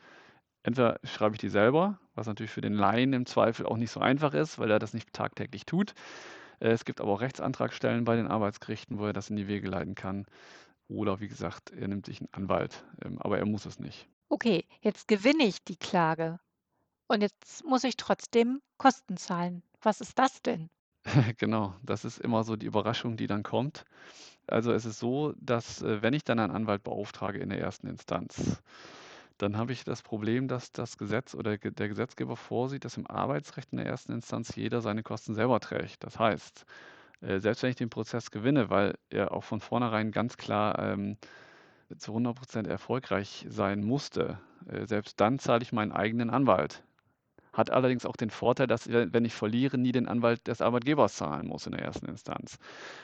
entweder 0.63 0.99
schreibe 1.03 1.35
ich 1.35 1.41
die 1.41 1.49
selber, 1.49 1.99
was 2.15 2.25
natürlich 2.25 2.51
für 2.51 2.61
den 2.61 2.73
Laien 2.73 3.13
im 3.13 3.27
Zweifel 3.27 3.67
auch 3.67 3.77
nicht 3.77 3.91
so 3.91 3.99
einfach 3.99 4.33
ist, 4.33 4.57
weil 4.57 4.71
er 4.71 4.79
das 4.79 4.95
nicht 4.95 5.13
tagtäglich 5.13 5.67
tut. 5.67 5.93
Äh, 6.59 6.69
es 6.69 6.85
gibt 6.85 7.01
aber 7.01 7.11
auch 7.11 7.21
Rechtsantragstellen 7.21 8.05
bei 8.05 8.15
den 8.15 8.27
Arbeitsgerichten, 8.27 8.99
wo 8.99 9.05
er 9.05 9.13
das 9.13 9.29
in 9.29 9.35
die 9.35 9.47
Wege 9.47 9.67
leiten 9.67 9.95
kann. 9.95 10.25
Oder 10.87 11.19
wie 11.19 11.27
gesagt, 11.27 11.71
er 11.71 11.87
nimmt 11.87 12.05
sich 12.05 12.19
einen 12.19 12.33
Anwalt, 12.33 12.83
ähm, 13.03 13.19
aber 13.19 13.37
er 13.37 13.45
muss 13.45 13.65
es 13.65 13.79
nicht. 13.79 14.07
Okay, 14.29 14.65
jetzt 14.81 15.07
gewinne 15.07 15.43
ich 15.43 15.63
die 15.63 15.77
Klage 15.77 16.39
und 17.07 17.21
jetzt 17.21 17.63
muss 17.65 17.83
ich 17.83 17.97
trotzdem 17.97 18.61
Kosten 18.77 19.17
zahlen. 19.17 19.63
Was 19.81 20.01
ist 20.01 20.17
das 20.19 20.41
denn? 20.41 20.69
Genau, 21.37 21.73
das 21.83 22.05
ist 22.05 22.19
immer 22.19 22.43
so 22.43 22.55
die 22.55 22.65
Überraschung, 22.65 23.17
die 23.17 23.27
dann 23.27 23.43
kommt. 23.43 23.85
Also 24.47 24.71
es 24.71 24.85
ist 24.85 24.99
so, 24.99 25.33
dass 25.37 25.81
äh, 25.81 26.01
wenn 26.01 26.13
ich 26.13 26.23
dann 26.23 26.39
einen 26.39 26.51
Anwalt 26.51 26.83
beauftrage 26.83 27.39
in 27.39 27.49
der 27.49 27.59
ersten 27.59 27.87
Instanz, 27.87 28.61
dann 29.39 29.57
habe 29.57 29.71
ich 29.71 29.83
das 29.83 30.03
Problem, 30.03 30.47
dass 30.47 30.71
das 30.71 30.97
Gesetz 30.97 31.33
oder 31.33 31.57
der 31.57 31.87
Gesetzgeber 31.87 32.35
vorsieht, 32.35 32.85
dass 32.85 32.97
im 32.97 33.07
Arbeitsrecht 33.07 33.71
in 33.71 33.77
der 33.77 33.87
ersten 33.87 34.11
Instanz 34.11 34.55
jeder 34.55 34.81
seine 34.81 35.01
Kosten 35.01 35.33
selber 35.33 35.59
trägt. 35.59 36.03
Das 36.03 36.19
heißt, 36.19 36.65
äh, 37.21 37.39
selbst 37.39 37.63
wenn 37.63 37.71
ich 37.71 37.75
den 37.77 37.89
Prozess 37.89 38.31
gewinne, 38.31 38.69
weil 38.69 38.97
er 39.09 39.31
auch 39.31 39.43
von 39.43 39.61
vornherein 39.61 40.11
ganz 40.11 40.37
klar 40.37 40.77
ähm, 40.79 41.17
zu 41.97 42.15
100% 42.15 42.67
erfolgreich 42.67 43.45
sein 43.49 43.83
musste, 43.83 44.39
äh, 44.67 44.85
selbst 44.85 45.19
dann 45.19 45.39
zahle 45.39 45.63
ich 45.63 45.71
meinen 45.71 45.91
eigenen 45.91 46.29
Anwalt. 46.29 46.83
Hat 47.59 47.71
allerdings 47.71 48.05
auch 48.05 48.15
den 48.15 48.29
Vorteil, 48.29 48.67
dass 48.67 48.87
wenn 48.89 49.25
ich 49.25 49.33
verliere, 49.33 49.77
nie 49.77 49.91
den 49.91 50.07
Anwalt 50.07 50.47
des 50.47 50.61
Arbeitgebers 50.61 51.15
zahlen 51.15 51.45
muss 51.47 51.65
in 51.65 51.73
der 51.73 51.81
ersten 51.81 52.05
Instanz. 52.05 52.57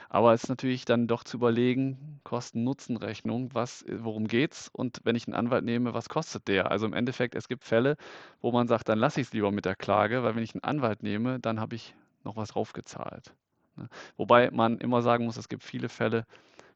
Aber 0.07 0.33
es 0.33 0.43
ist 0.43 0.49
natürlich 0.49 0.85
dann 0.85 1.07
doch 1.07 1.25
zu 1.25 1.35
überlegen, 1.35 2.21
Kosten-Nutzen-Rechnung, 2.23 3.49
was, 3.53 3.83
worum 3.89 4.29
geht's? 4.29 4.69
Und 4.71 5.01
wenn 5.03 5.17
ich 5.17 5.27
einen 5.27 5.35
Anwalt 5.35 5.65
nehme, 5.65 5.93
was 5.93 6.07
kostet 6.07 6.47
der? 6.47 6.71
Also 6.71 6.85
im 6.85 6.93
Endeffekt, 6.93 7.35
es 7.35 7.49
gibt 7.49 7.65
Fälle, 7.65 7.97
wo 8.39 8.53
man 8.53 8.69
sagt, 8.69 8.87
dann 8.87 8.97
lasse 8.97 9.19
ich 9.19 9.27
es 9.27 9.33
lieber 9.33 9.51
mit 9.51 9.65
der 9.65 9.75
Klage, 9.75 10.23
weil 10.23 10.35
wenn 10.37 10.43
ich 10.43 10.55
einen 10.55 10.63
Anwalt 10.63 11.03
nehme, 11.03 11.37
dann 11.41 11.59
habe 11.59 11.75
ich 11.75 11.93
noch 12.23 12.37
was 12.37 12.49
draufgezahlt. 12.49 13.33
Ne? 13.75 13.89
Wobei 14.15 14.51
man 14.51 14.77
immer 14.77 15.01
sagen 15.01 15.25
muss, 15.25 15.35
es 15.35 15.49
gibt 15.49 15.63
viele 15.63 15.89
Fälle, 15.89 16.25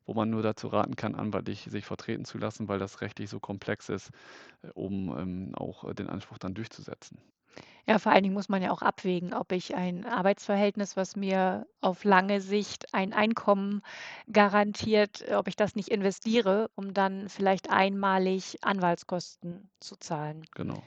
wo 0.06 0.13
man 0.13 0.30
nur 0.30 0.42
dazu 0.42 0.68
raten 0.68 0.98
kann, 0.98 1.15
anwaltlich 1.15 1.63
sich 1.70 1.86
vertreten 1.86 2.26
zu 2.26 2.39
lassen, 2.39 2.68
weil 2.68 2.80
das 2.80 3.00
rechtlich 3.00 3.30
so 3.30 3.39
komplex 3.39 3.88
ist, 3.88 4.12
äh, 4.63 4.70
um 4.74 5.18
ähm, 5.18 5.56
auch 5.56 5.86
äh, 5.86 5.94
den 5.94 6.10
Anspruch 6.10 6.39
dann 6.39 6.56
durchzusetzen. 6.56 7.20
Ja, 7.88 7.98
vor 7.98 8.12
allen 8.12 8.22
Dingen 8.22 8.36
muss 8.36 8.50
man 8.50 8.62
ja 8.62 8.72
auch 8.72 8.84
abwägen, 8.84 9.34
ob 9.34 9.52
ich 9.52 9.76
ein 9.76 10.06
Arbeitsverhältnis, 10.06 10.95
was 10.95 11.15
mir 11.15 11.65
auf 11.82 12.04
lange 12.04 12.39
Sicht 12.39 12.93
ein 12.93 13.13
Einkommen 13.13 13.82
garantiert, 14.32 15.28
äh, 15.28 15.34
ob 15.36 15.48
ich 15.48 15.56
das 15.56 15.76
nicht 15.76 15.89
investiere, 15.89 16.69
um 16.76 16.93
dann 16.93 17.30
vielleicht 17.30 17.72
einmalig 17.72 18.58
Anwaltskosten 18.62 19.72
zu 19.80 19.95
zahlen. 19.95 20.45
Genau. 20.54 20.84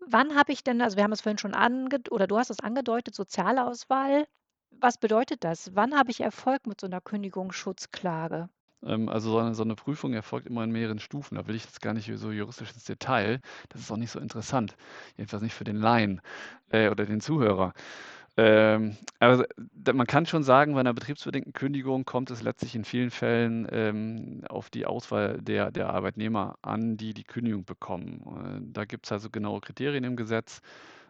Wann 0.00 0.34
habe 0.34 0.52
ich 0.52 0.64
denn, 0.64 0.80
also 0.80 0.96
wir 0.96 1.04
haben 1.04 1.12
es 1.12 1.20
vorhin 1.20 1.38
schon 1.38 1.54
ange 1.54 2.00
oder 2.10 2.26
du 2.26 2.38
hast 2.38 2.50
es 2.50 2.60
angedeutet, 2.60 3.14
Sozialauswahl. 3.14 4.26
Was 4.70 4.96
bedeutet 4.98 5.44
das? 5.44 5.74
Wann 5.74 5.94
habe 5.96 6.10
ich 6.10 6.20
Erfolg 6.20 6.66
mit 6.66 6.80
so 6.80 6.86
einer 6.86 7.00
Kündigungsschutzklage? 7.02 8.48
Ähm, 8.84 9.08
also 9.08 9.30
so 9.32 9.38
eine, 9.38 9.54
so 9.54 9.62
eine 9.62 9.74
Prüfung 9.74 10.12
erfolgt 10.14 10.46
immer 10.46 10.64
in 10.64 10.70
mehreren 10.72 10.98
Stufen. 10.98 11.36
Da 11.36 11.46
will 11.46 11.54
ich 11.54 11.64
jetzt 11.64 11.82
gar 11.82 11.94
nicht 11.94 12.10
so 12.16 12.30
juristisch 12.30 12.72
ins 12.72 12.84
Detail. 12.84 13.40
Das 13.70 13.80
ist 13.80 13.90
auch 13.90 13.96
nicht 13.96 14.10
so 14.10 14.20
interessant. 14.20 14.76
Jedenfalls 15.16 15.42
nicht 15.42 15.54
für 15.54 15.64
den 15.64 15.76
Laien 15.76 16.20
äh, 16.70 16.88
oder 16.90 17.06
den 17.06 17.20
Zuhörer. 17.20 17.72
Ähm, 18.36 18.96
also 19.18 19.44
man 19.92 20.06
kann 20.06 20.24
schon 20.26 20.44
sagen, 20.44 20.74
bei 20.74 20.80
einer 20.80 20.94
betriebsbedingten 20.94 21.52
Kündigung 21.52 22.04
kommt 22.04 22.30
es 22.30 22.42
letztlich 22.42 22.76
in 22.76 22.84
vielen 22.84 23.10
Fällen 23.10 23.66
ähm, 23.72 24.42
auf 24.48 24.70
die 24.70 24.86
Auswahl 24.86 25.42
der, 25.42 25.72
der 25.72 25.90
Arbeitnehmer 25.90 26.56
an, 26.62 26.96
die 26.96 27.14
die 27.14 27.24
Kündigung 27.24 27.64
bekommen. 27.64 28.22
Äh, 28.62 28.72
da 28.72 28.84
gibt 28.84 29.06
es 29.06 29.12
also 29.12 29.28
genaue 29.30 29.60
Kriterien 29.60 30.04
im 30.04 30.16
Gesetz. 30.16 30.60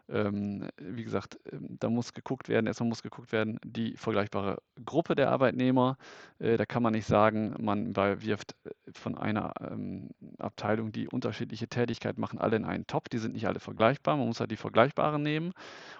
Ähm, 0.08 0.68
wie 0.78 1.04
gesagt, 1.04 1.38
ähm, 1.52 1.76
da 1.78 1.90
muss 1.90 2.14
geguckt 2.14 2.48
werden, 2.48 2.66
erstmal 2.66 2.88
muss 2.88 3.02
geguckt 3.02 3.32
werden, 3.32 3.58
die 3.64 3.96
vergleichbare 3.96 4.62
Gruppe 4.84 5.14
der 5.14 5.30
Arbeitnehmer. 5.30 5.96
Äh, 6.38 6.56
da 6.56 6.66
kann 6.66 6.82
man 6.82 6.92
nicht 6.92 7.06
sagen, 7.06 7.54
man 7.60 7.94
wirft 7.96 8.56
äh, 8.64 8.70
von 8.92 9.16
einer 9.18 9.52
ähm, 9.60 10.10
Abteilung, 10.38 10.92
die 10.92 11.08
unterschiedliche 11.08 11.68
Tätigkeit 11.68 12.18
machen, 12.18 12.38
alle 12.38 12.56
in 12.56 12.64
einen 12.64 12.86
Topf. 12.86 13.08
Die 13.08 13.18
sind 13.18 13.34
nicht 13.34 13.46
alle 13.46 13.60
vergleichbar. 13.60 14.16
Man 14.16 14.26
muss 14.26 14.40
halt 14.40 14.50
die 14.50 14.56
vergleichbaren 14.56 15.22
nehmen. 15.22 15.52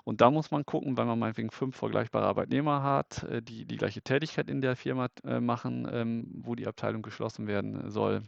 Und 0.05 0.21
da 0.21 0.31
muss 0.31 0.51
man 0.51 0.65
gucken, 0.65 0.97
weil 0.97 1.07
man 1.07 1.19
meinetwegen 1.19 1.51
fünf 1.51 1.77
vergleichbare 1.77 2.27
Arbeitnehmer 2.27 2.83
hat, 2.83 3.25
äh, 3.25 3.43
die 3.43 3.67
die 3.67 3.77
gleiche 3.77 4.03
Tätigkeit 4.03 4.49
in 4.49 4.61
der 4.61 4.77
Firma 4.77 5.09
äh, 5.25 5.41
machen, 5.41 5.89
ähm, 5.91 6.27
wo 6.43 6.55
die 6.55 6.67
Abteilung 6.67 7.03
geschlossen 7.03 7.47
werden 7.47 7.91
soll 7.91 8.23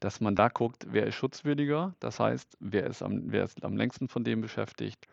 dass 0.00 0.20
man 0.20 0.34
da 0.34 0.48
guckt, 0.48 0.86
wer 0.90 1.06
ist 1.06 1.14
schutzwürdiger, 1.14 1.94
das 2.00 2.18
heißt, 2.18 2.56
wer 2.60 2.86
ist 2.86 3.02
am, 3.02 3.30
wer 3.32 3.44
ist 3.44 3.62
am 3.64 3.76
längsten 3.76 4.08
von 4.08 4.24
dem 4.24 4.40
beschäftigt, 4.40 5.06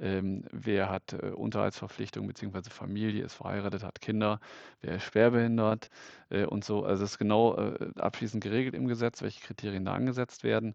ähm, 0.00 0.44
wer 0.50 0.88
hat 0.88 1.12
äh, 1.12 1.26
Unterhaltsverpflichtungen 1.26 2.28
bzw. 2.28 2.70
Familie, 2.70 3.24
ist 3.24 3.34
verheiratet, 3.34 3.84
hat 3.84 4.00
Kinder, 4.00 4.40
wer 4.80 4.96
ist 4.96 5.04
schwerbehindert 5.04 5.90
äh, 6.30 6.44
und 6.46 6.64
so. 6.64 6.84
Also 6.84 7.04
es 7.04 7.12
ist 7.12 7.18
genau 7.18 7.56
äh, 7.56 7.90
abschließend 7.98 8.42
geregelt 8.42 8.74
im 8.74 8.88
Gesetz, 8.88 9.20
welche 9.20 9.40
Kriterien 9.42 9.84
da 9.84 9.92
angesetzt 9.92 10.42
werden. 10.42 10.74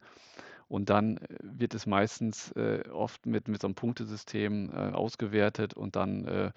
Und 0.68 0.90
dann 0.90 1.18
äh, 1.18 1.38
wird 1.42 1.74
es 1.74 1.88
meistens 1.88 2.52
äh, 2.52 2.84
oft 2.92 3.26
mit, 3.26 3.48
mit 3.48 3.62
so 3.62 3.68
einem 3.68 3.76
Punktesystem 3.76 4.70
äh, 4.72 4.92
ausgewertet 4.92 5.74
und 5.74 5.96
dann 5.96 6.54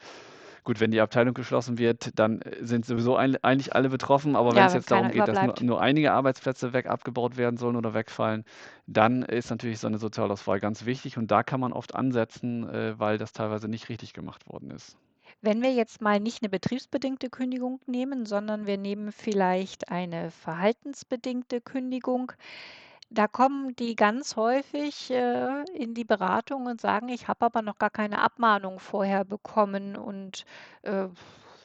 Gut, 0.68 0.80
wenn 0.80 0.90
die 0.90 1.00
Abteilung 1.00 1.32
geschlossen 1.32 1.78
wird, 1.78 2.10
dann 2.18 2.42
äh, 2.42 2.58
sind 2.60 2.84
sowieso 2.84 3.16
ein, 3.16 3.42
eigentlich 3.42 3.74
alle 3.74 3.88
betroffen. 3.88 4.36
Aber 4.36 4.50
ja, 4.50 4.56
wenn 4.56 4.66
es 4.66 4.74
jetzt 4.74 4.90
darum 4.90 5.10
geht, 5.10 5.26
dass 5.26 5.42
nur, 5.42 5.54
nur, 5.62 5.80
einige 5.80 6.12
Arbeitsplätze 6.12 6.74
weg 6.74 6.84
abgebaut 6.84 7.38
werden 7.38 7.56
sollen 7.56 7.74
oder 7.74 7.94
wegfallen, 7.94 8.44
dann 8.86 9.22
ist 9.22 9.48
natürlich 9.48 9.78
so 9.78 9.86
eine 9.86 9.96
Sozialauswahl 9.96 10.60
ganz 10.60 10.84
wichtig. 10.84 11.16
Und 11.16 11.30
da 11.30 11.42
kann 11.42 11.58
man 11.58 11.72
oft 11.72 11.94
ansetzen, 11.94 12.68
äh, 12.68 12.98
weil 12.98 13.16
das 13.16 13.32
teilweise 13.32 13.66
nicht 13.66 13.88
richtig 13.88 14.12
gemacht 14.12 14.46
worden 14.46 14.70
ist. 14.70 14.98
Wenn 15.40 15.62
wir 15.62 15.72
jetzt 15.72 16.02
mal 16.02 16.20
nicht 16.20 16.42
eine 16.42 16.50
betriebsbedingte 16.50 17.30
Kündigung 17.30 17.80
nehmen, 17.86 18.26
sondern 18.26 18.66
wir 18.66 18.76
nehmen 18.76 19.10
vielleicht 19.10 19.88
eine 19.88 20.30
verhaltensbedingte 20.30 21.62
Kündigung, 21.62 22.32
da 23.10 23.26
kommen 23.28 23.74
die 23.76 23.94
ganz 23.96 24.36
häufig, 24.36 25.10
äh, 25.10 25.64
in 25.74 25.94
die 25.94 26.04
Beratung 26.04 26.66
und 26.66 26.80
sagen: 26.80 27.08
„Ich 27.08 27.28
habe 27.28 27.46
aber 27.46 27.62
noch 27.62 27.78
gar 27.78 27.90
keine 27.90 28.20
Abmahnung 28.20 28.78
vorher 28.80 29.24
bekommen 29.24 29.96
und, 29.96 30.44
äh, 30.82 31.08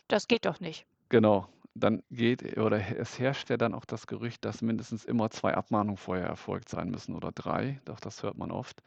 das 0.07 0.27
geht 0.27 0.45
doch 0.45 0.59
nicht.“ 0.59 0.85
Genau. 1.09 1.47
Dann 1.75 2.03
geht 2.11 2.57
oder 2.57 2.77
es 2.99 3.17
herrscht 3.19 3.49
ja 3.49 3.57
dann 3.57 3.73
auch 3.73 3.85
das 3.85 4.05
Gerücht, 4.05 4.45
dass 4.45 4.61
mindestens 4.61 5.05
immer 5.05 5.29
zwei 5.31 5.55
Abmahnungen 5.55 5.97
vorher 5.97 6.27
erfolgt 6.27 6.69
sein 6.69 6.89
müssen 6.91 7.15
oder 7.15 7.31
drei. 7.31 7.81
Doch 7.85 7.99
das 7.99 8.21
hört 8.21 8.37
man 8.37 8.51
oft. 8.51 8.83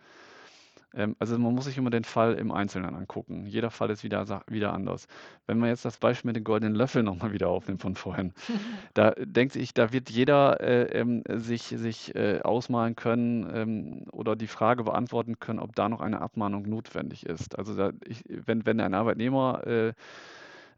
Ähm, 0.96 1.14
also 1.18 1.38
man 1.38 1.54
muss 1.54 1.66
sich 1.66 1.78
immer 1.78 1.90
den 1.90 2.04
Fall 2.04 2.35
im 2.35 2.50
Einzelnen 2.50 2.94
angucken. 2.94 3.46
Jeder 3.46 3.70
Fall 3.70 3.90
ist 3.90 4.02
wieder, 4.02 4.42
wieder 4.48 4.72
anders. 4.72 5.06
Wenn 5.46 5.59
man 5.59 5.68
jetzt 5.68 5.85
das 5.85 5.98
Beispiel 5.98 6.30
mit 6.30 6.37
den 6.37 6.44
goldenen 6.44 6.74
Löffeln 6.74 7.04
nochmal 7.04 7.32
wieder 7.32 7.48
aufnimmt 7.48 7.82
von 7.82 7.94
vorhin, 7.94 8.32
da 8.94 9.12
denke 9.18 9.59
ich, 9.59 9.74
da 9.74 9.92
wird 9.92 10.11
jeder 10.11 10.61
äh, 10.61 10.98
ähm, 10.98 11.22
sich, 11.28 11.62
sich 11.62 12.14
äh, 12.14 12.40
ausmalen 12.42 12.96
können 12.96 13.48
ähm, 13.54 14.04
oder 14.11 14.37
die 14.37 14.46
Frage 14.46 14.85
beantworten 14.85 15.38
können, 15.38 15.59
ob 15.61 15.76
da 15.76 15.88
noch 15.88 16.00
eine 16.00 16.20
Abmahnung 16.20 16.68
notwendig 16.68 17.26
ist. 17.26 17.59
Also 17.59 17.76
da, 17.76 17.92
ich, 18.04 18.24
wenn, 18.26 18.66
wenn 18.66 18.80
ein 18.80 18.94
Arbeitnehmer 18.94 19.66
äh, 19.66 19.92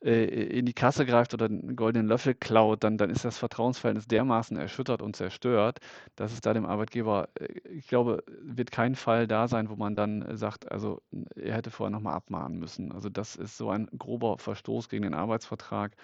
äh, 0.02 0.24
in 0.24 0.66
die 0.66 0.72
Kasse 0.74 1.06
greift 1.06 1.34
oder 1.34 1.46
einen 1.46 1.76
goldenen 1.76 2.06
Löffel 2.06 2.34
klaut, 2.34 2.84
dann, 2.84 2.98
dann 2.98 3.10
ist 3.10 3.24
das 3.24 3.38
Vertrauensverhältnis 3.38 4.06
dermaßen 4.06 4.56
erschüttert 4.56 5.02
und 5.02 5.16
zerstört, 5.16 5.78
dass 6.16 6.32
es 6.32 6.40
da 6.40 6.54
dem 6.54 6.66
Arbeitgeber, 6.66 7.28
äh, 7.38 7.46
ich 7.70 7.88
glaube, 7.88 8.22
wird 8.40 8.70
kein 8.70 8.94
Fall 8.94 9.26
da 9.26 9.48
sein, 9.48 9.68
wo 9.70 9.76
man 9.76 9.94
dann 9.94 10.36
sagt, 10.36 10.70
also 10.70 11.02
er 11.36 11.54
hätte 11.54 11.70
vorher 11.70 11.90
nochmal 11.90 12.14
abmahnen 12.14 12.58
müssen. 12.58 12.92
Also 12.92 13.08
das 13.08 13.36
ist 13.36 13.56
so 13.56 13.70
ein 13.70 13.88
grober 13.98 14.38
Verstoß 14.38 14.88
gegen 14.88 15.02
den 15.04 15.14
Arbeitsvertrag, 15.14 15.96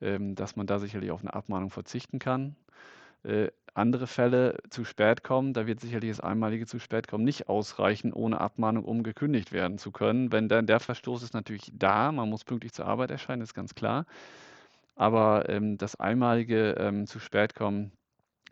ähm, 0.00 0.34
dass 0.34 0.56
man 0.56 0.66
da 0.66 0.78
sicherlich 0.78 1.10
auf 1.10 1.20
eine 1.20 1.34
Abmahnung 1.34 1.70
verzichten 1.70 2.18
kann. 2.18 2.56
Äh, 3.24 3.48
andere 3.74 4.06
Fälle 4.06 4.58
zu 4.70 4.84
spät 4.84 5.22
kommen, 5.22 5.52
da 5.52 5.66
wird 5.66 5.80
sicherlich 5.80 6.10
das 6.10 6.20
einmalige 6.20 6.66
zu 6.66 6.78
spät 6.78 7.08
kommen 7.08 7.24
nicht 7.24 7.48
ausreichen, 7.48 8.12
ohne 8.12 8.40
Abmahnung 8.40 8.84
um 8.84 9.02
gekündigt 9.02 9.52
werden 9.52 9.76
zu 9.76 9.92
können. 9.92 10.32
Wenn 10.32 10.48
dann 10.48 10.66
der 10.66 10.80
Verstoß 10.80 11.22
ist 11.22 11.34
natürlich 11.34 11.70
da, 11.74 12.10
man 12.10 12.30
muss 12.30 12.44
pünktlich 12.44 12.72
zur 12.72 12.86
Arbeit 12.86 13.10
erscheinen, 13.10 13.42
ist 13.42 13.54
ganz 13.54 13.74
klar. 13.74 14.06
Aber 14.94 15.48
ähm, 15.50 15.76
das 15.76 16.00
einmalige 16.00 16.70
ähm, 16.78 17.06
zu 17.06 17.18
spät 17.18 17.54
kommen, 17.54 17.92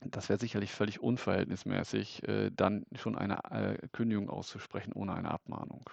das 0.05 0.29
wäre 0.29 0.39
sicherlich 0.39 0.73
völlig 0.73 1.01
unverhältnismäßig, 1.01 2.29
äh, 2.29 2.51
dann 2.51 2.85
schon 2.95 3.17
eine 3.17 3.39
äh, 3.51 3.79
Kündigung 3.93 4.29
auszusprechen 4.29 4.93
ohne 4.93 5.15
eine 5.15 5.31
Abmahnung. 5.31 5.89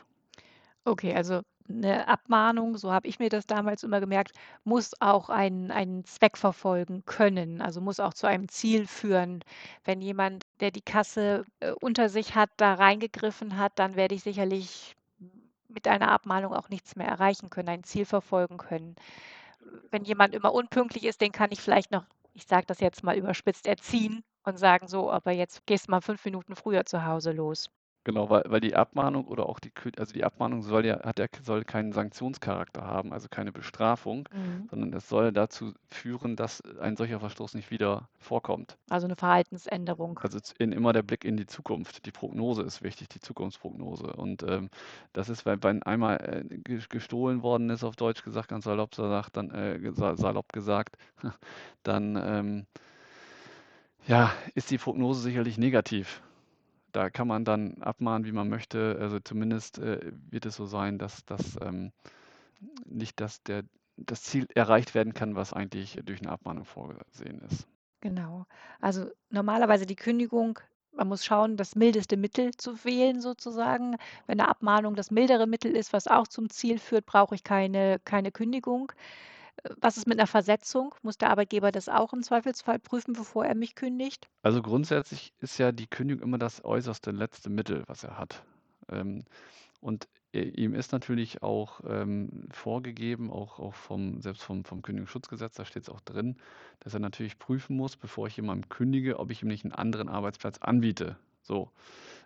Okay, 0.84 1.14
also 1.14 1.42
eine 1.78 2.08
Abmahnung, 2.08 2.78
so 2.78 2.92
habe 2.92 3.08
ich 3.08 3.20
mir 3.20 3.30
das 3.30 3.46
damals 3.48 3.84
immer 3.84 4.00
gemerkt, 4.00 4.32
muss 4.64 4.94
auch 5.02 5.30
einen 5.30 5.72
einen 5.72 6.06
Zweck 6.06 6.38
verfolgen 6.38 7.04
können, 7.06 7.62
also 7.62 7.82
muss 7.82 8.00
auch 8.00 8.14
zu 8.14 8.28
einem 8.28 8.48
Ziel 8.50 8.88
führen. 8.88 9.44
Wenn 9.84 10.02
jemand, 10.02 10.44
der 10.60 10.72
die 10.72 10.82
Kasse, 10.82 11.46
äh, 11.60 11.72
unter 11.82 12.10
sich 12.10 12.36
hat, 12.36 12.50
da 12.58 12.74
reingegriffen 12.76 13.58
hat, 13.58 13.74
dann 13.80 13.96
werde 13.96 14.16
ich 14.16 14.24
sicherlich 14.24 14.96
mit 15.70 15.88
einer 15.88 16.12
Abmahnung 16.12 16.54
auch 16.54 16.70
nichts 16.70 16.96
mehr 16.98 17.08
erreichen 17.08 17.50
können, 17.50 17.70
ein 17.70 17.84
Ziel 17.84 18.06
verfolgen 18.06 18.58
können. 18.58 18.96
Wenn 19.92 20.04
jemand 20.06 20.34
immer 20.36 20.54
unpünktlich 20.54 21.06
ist, 21.06 21.22
den 21.22 21.32
kann 21.32 21.52
ich 21.52 21.62
vielleicht 21.62 21.92
noch, 21.92 22.06
ich 22.34 22.46
sage 22.46 22.66
das 22.68 22.80
jetzt 22.80 23.04
mal 23.04 23.18
überspitzt, 23.18 23.68
erziehen 23.68 24.24
und 24.44 24.58
sagen: 24.60 24.88
„So, 24.88 25.12
aber 25.12 25.32
jetzt 25.32 25.66
gehst 25.68 25.88
du 25.88 25.92
mal 25.92 26.02
fünf 26.02 26.24
Minuten 26.26 26.56
früher 26.56 26.86
zu 26.86 27.06
Hause 27.06 27.32
los.“ 27.32 27.70
Genau, 28.04 28.32
weil, 28.32 28.44
weil 28.48 28.62
die 28.62 28.76
Abmahnung 28.76 29.28
oder 29.28 29.48
auch 29.48 29.60
die, 29.60 29.72
also 29.98 30.14
die 30.14 30.24
Abmahnung 30.24 30.64
soll 30.64 30.86
ja, 30.86 31.04
hat 31.04 31.20
ja, 31.20 31.28
soll 31.44 31.64
keinen 31.64 31.92
Sanktionscharakter 31.92 32.84
haben, 32.84 33.14
also 33.14 33.28
keine 33.30 33.52
Bestrafung, 33.52 34.28
Mhm. 34.34 34.68
sondern 34.70 34.94
es 34.94 35.08
soll 35.08 35.32
dazu 35.32 35.74
führen, 35.88 36.36
dass 36.36 36.62
ein 36.80 36.96
solcher 36.96 37.20
Verstoß 37.20 37.54
nicht 37.54 37.70
wieder 37.70 38.10
vorkommt. 38.18 38.78
Also 38.90 39.06
eine 39.06 39.16
Verhaltensänderung. 39.16 40.20
Also 40.24 40.40
in, 40.58 40.72
immer 40.72 40.94
der 40.94 41.04
Blick 41.04 41.26
in 41.26 41.38
die 41.38 41.46
Zukunft. 41.46 42.06
Die 42.06 42.12
Prognose 42.12 42.64
ist 42.64 42.82
wichtig, 42.82 43.10
die 43.10 43.20
Zukunftsprognose. 43.20 44.14
Und 44.14 44.44
ähm, 44.44 44.70
das 45.14 45.30
ist, 45.30 45.46
wenn, 45.46 45.62
wenn 45.62 45.84
einmal 45.84 46.46
äh, 46.50 46.78
gestohlen 46.90 47.44
worden 47.44 47.70
ist, 47.70 47.84
auf 47.84 47.96
Deutsch 47.96 48.24
gesagt, 48.24 48.48
ganz 48.48 48.66
salopp 48.66 48.96
gesagt, 48.96 49.38
dann 49.38 49.52
äh, 49.52 49.80
salopp 50.16 50.52
gesagt, 50.54 50.98
dann 51.84 52.16
ähm, 52.16 52.66
ja, 54.08 54.32
ist 54.56 54.72
die 54.72 54.78
Prognose 54.80 55.22
sicherlich 55.22 55.58
negativ 55.60 56.22
da 56.92 57.10
kann 57.10 57.28
man 57.28 57.46
dann 57.46 57.82
abmahnen, 57.82 58.26
wie 58.26 58.32
man 58.32 58.50
möchte. 58.50 58.98
Also 59.00 59.20
zumindest 59.20 59.80
äh, 59.80 60.12
wird 60.30 60.46
es 60.46 60.56
so 60.56 60.66
sein, 60.66 60.98
dass, 60.98 61.26
dass 61.26 61.58
ähm, 61.62 61.92
nicht 62.86 63.20
dass 63.20 63.44
der, 63.44 63.64
das 63.98 64.24
Ziel 64.24 64.48
erreicht 64.56 64.96
werden 64.96 65.14
kann, 65.14 65.36
was 65.36 65.54
eigentlich 65.54 66.00
durch 66.04 66.22
eine 66.22 66.32
Abmahnung 66.32 66.66
vorgesehen 66.66 67.42
ist. 67.42 67.68
Genau. 68.02 68.46
Also 68.80 69.10
normalerweise 69.30 69.86
die 69.86 69.96
Kündigung, 69.96 70.60
man 70.92 71.08
muss 71.08 71.24
schauen, 71.24 71.56
das 71.56 71.76
mildeste 71.76 72.18
Mittel 72.18 72.52
zu 72.56 72.84
wählen 72.84 73.22
sozusagen. 73.22 73.96
Wenn 74.28 74.40
eine 74.40 74.50
Abmahnung 74.50 74.96
das 74.96 75.12
mildere 75.12 75.48
Mittel 75.48 75.76
ist, 75.76 75.94
was 75.94 76.08
auch 76.08 76.28
zum 76.28 76.50
Ziel 76.50 76.80
führt, 76.80 77.06
brauche 77.06 77.36
ich 77.36 77.44
keine, 77.44 78.00
keine 78.04 78.32
Kündigung. 78.32 78.92
Was 79.80 79.98
ist 79.98 80.08
mit 80.08 80.18
einer 80.18 80.28
Versetzung? 80.28 80.96
Muss 81.02 81.18
der 81.18 81.30
Arbeitgeber 81.30 81.72
das 81.72 81.90
auch 81.90 82.14
im 82.14 82.24
Zweifelsfall 82.24 82.80
prüfen, 82.80 83.14
bevor 83.14 83.46
er 83.46 83.56
mich 83.56 83.76
kündigt? 83.76 84.28
Also 84.44 84.62
grundsätzlich 84.62 85.34
ist 85.40 85.58
ja 85.58 85.72
die 85.72 85.88
Kündigung 85.88 86.24
immer 86.24 86.38
das 86.38 86.64
äußerste 86.64 87.12
letzte 87.12 87.50
Mittel, 87.50 87.84
was 87.88 88.04
er 88.04 88.18
hat. 88.18 88.44
Ähm, 88.90 89.24
und 89.82 90.08
ihm 90.34 90.74
ist 90.74 90.92
natürlich 90.92 91.44
auch 91.44 91.82
ähm, 91.86 92.48
vorgegeben, 92.52 93.32
auch, 93.32 93.60
auch 93.60 93.74
vom, 93.74 94.22
selbst 94.22 94.44
vom, 94.44 94.64
vom 94.64 94.82
Kündigungsschutzgesetz, 94.82 95.56
da 95.56 95.66
steht 95.66 95.84
es 95.84 95.90
auch 95.90 96.02
drin, 96.02 96.38
dass 96.80 96.94
er 96.94 97.00
natürlich 97.00 97.38
prüfen 97.38 97.76
muss, 97.76 97.98
bevor 97.98 98.28
ich 98.28 98.38
jemandem 98.38 98.70
kündige, 98.70 99.20
ob 99.20 99.32
ich 99.32 99.42
ihm 99.42 99.50
nicht 99.50 99.66
einen 99.66 99.74
anderen 99.74 100.08
Arbeitsplatz 100.08 100.60
anbiete. 100.60 101.18
So. 101.42 101.72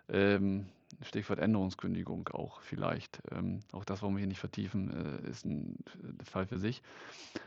Ähm, 0.08 0.66
Stichwort 1.02 1.38
Änderungskündigung 1.40 2.28
auch 2.28 2.60
vielleicht. 2.60 3.20
Ähm, 3.30 3.60
auch 3.72 3.84
das 3.84 4.02
wollen 4.02 4.14
wir 4.14 4.20
hier 4.20 4.28
nicht 4.28 4.40
vertiefen, 4.40 5.22
äh, 5.24 5.28
ist 5.28 5.44
ein 5.44 5.76
äh, 6.20 6.24
Fall 6.24 6.46
für 6.46 6.58
sich. 6.58 6.82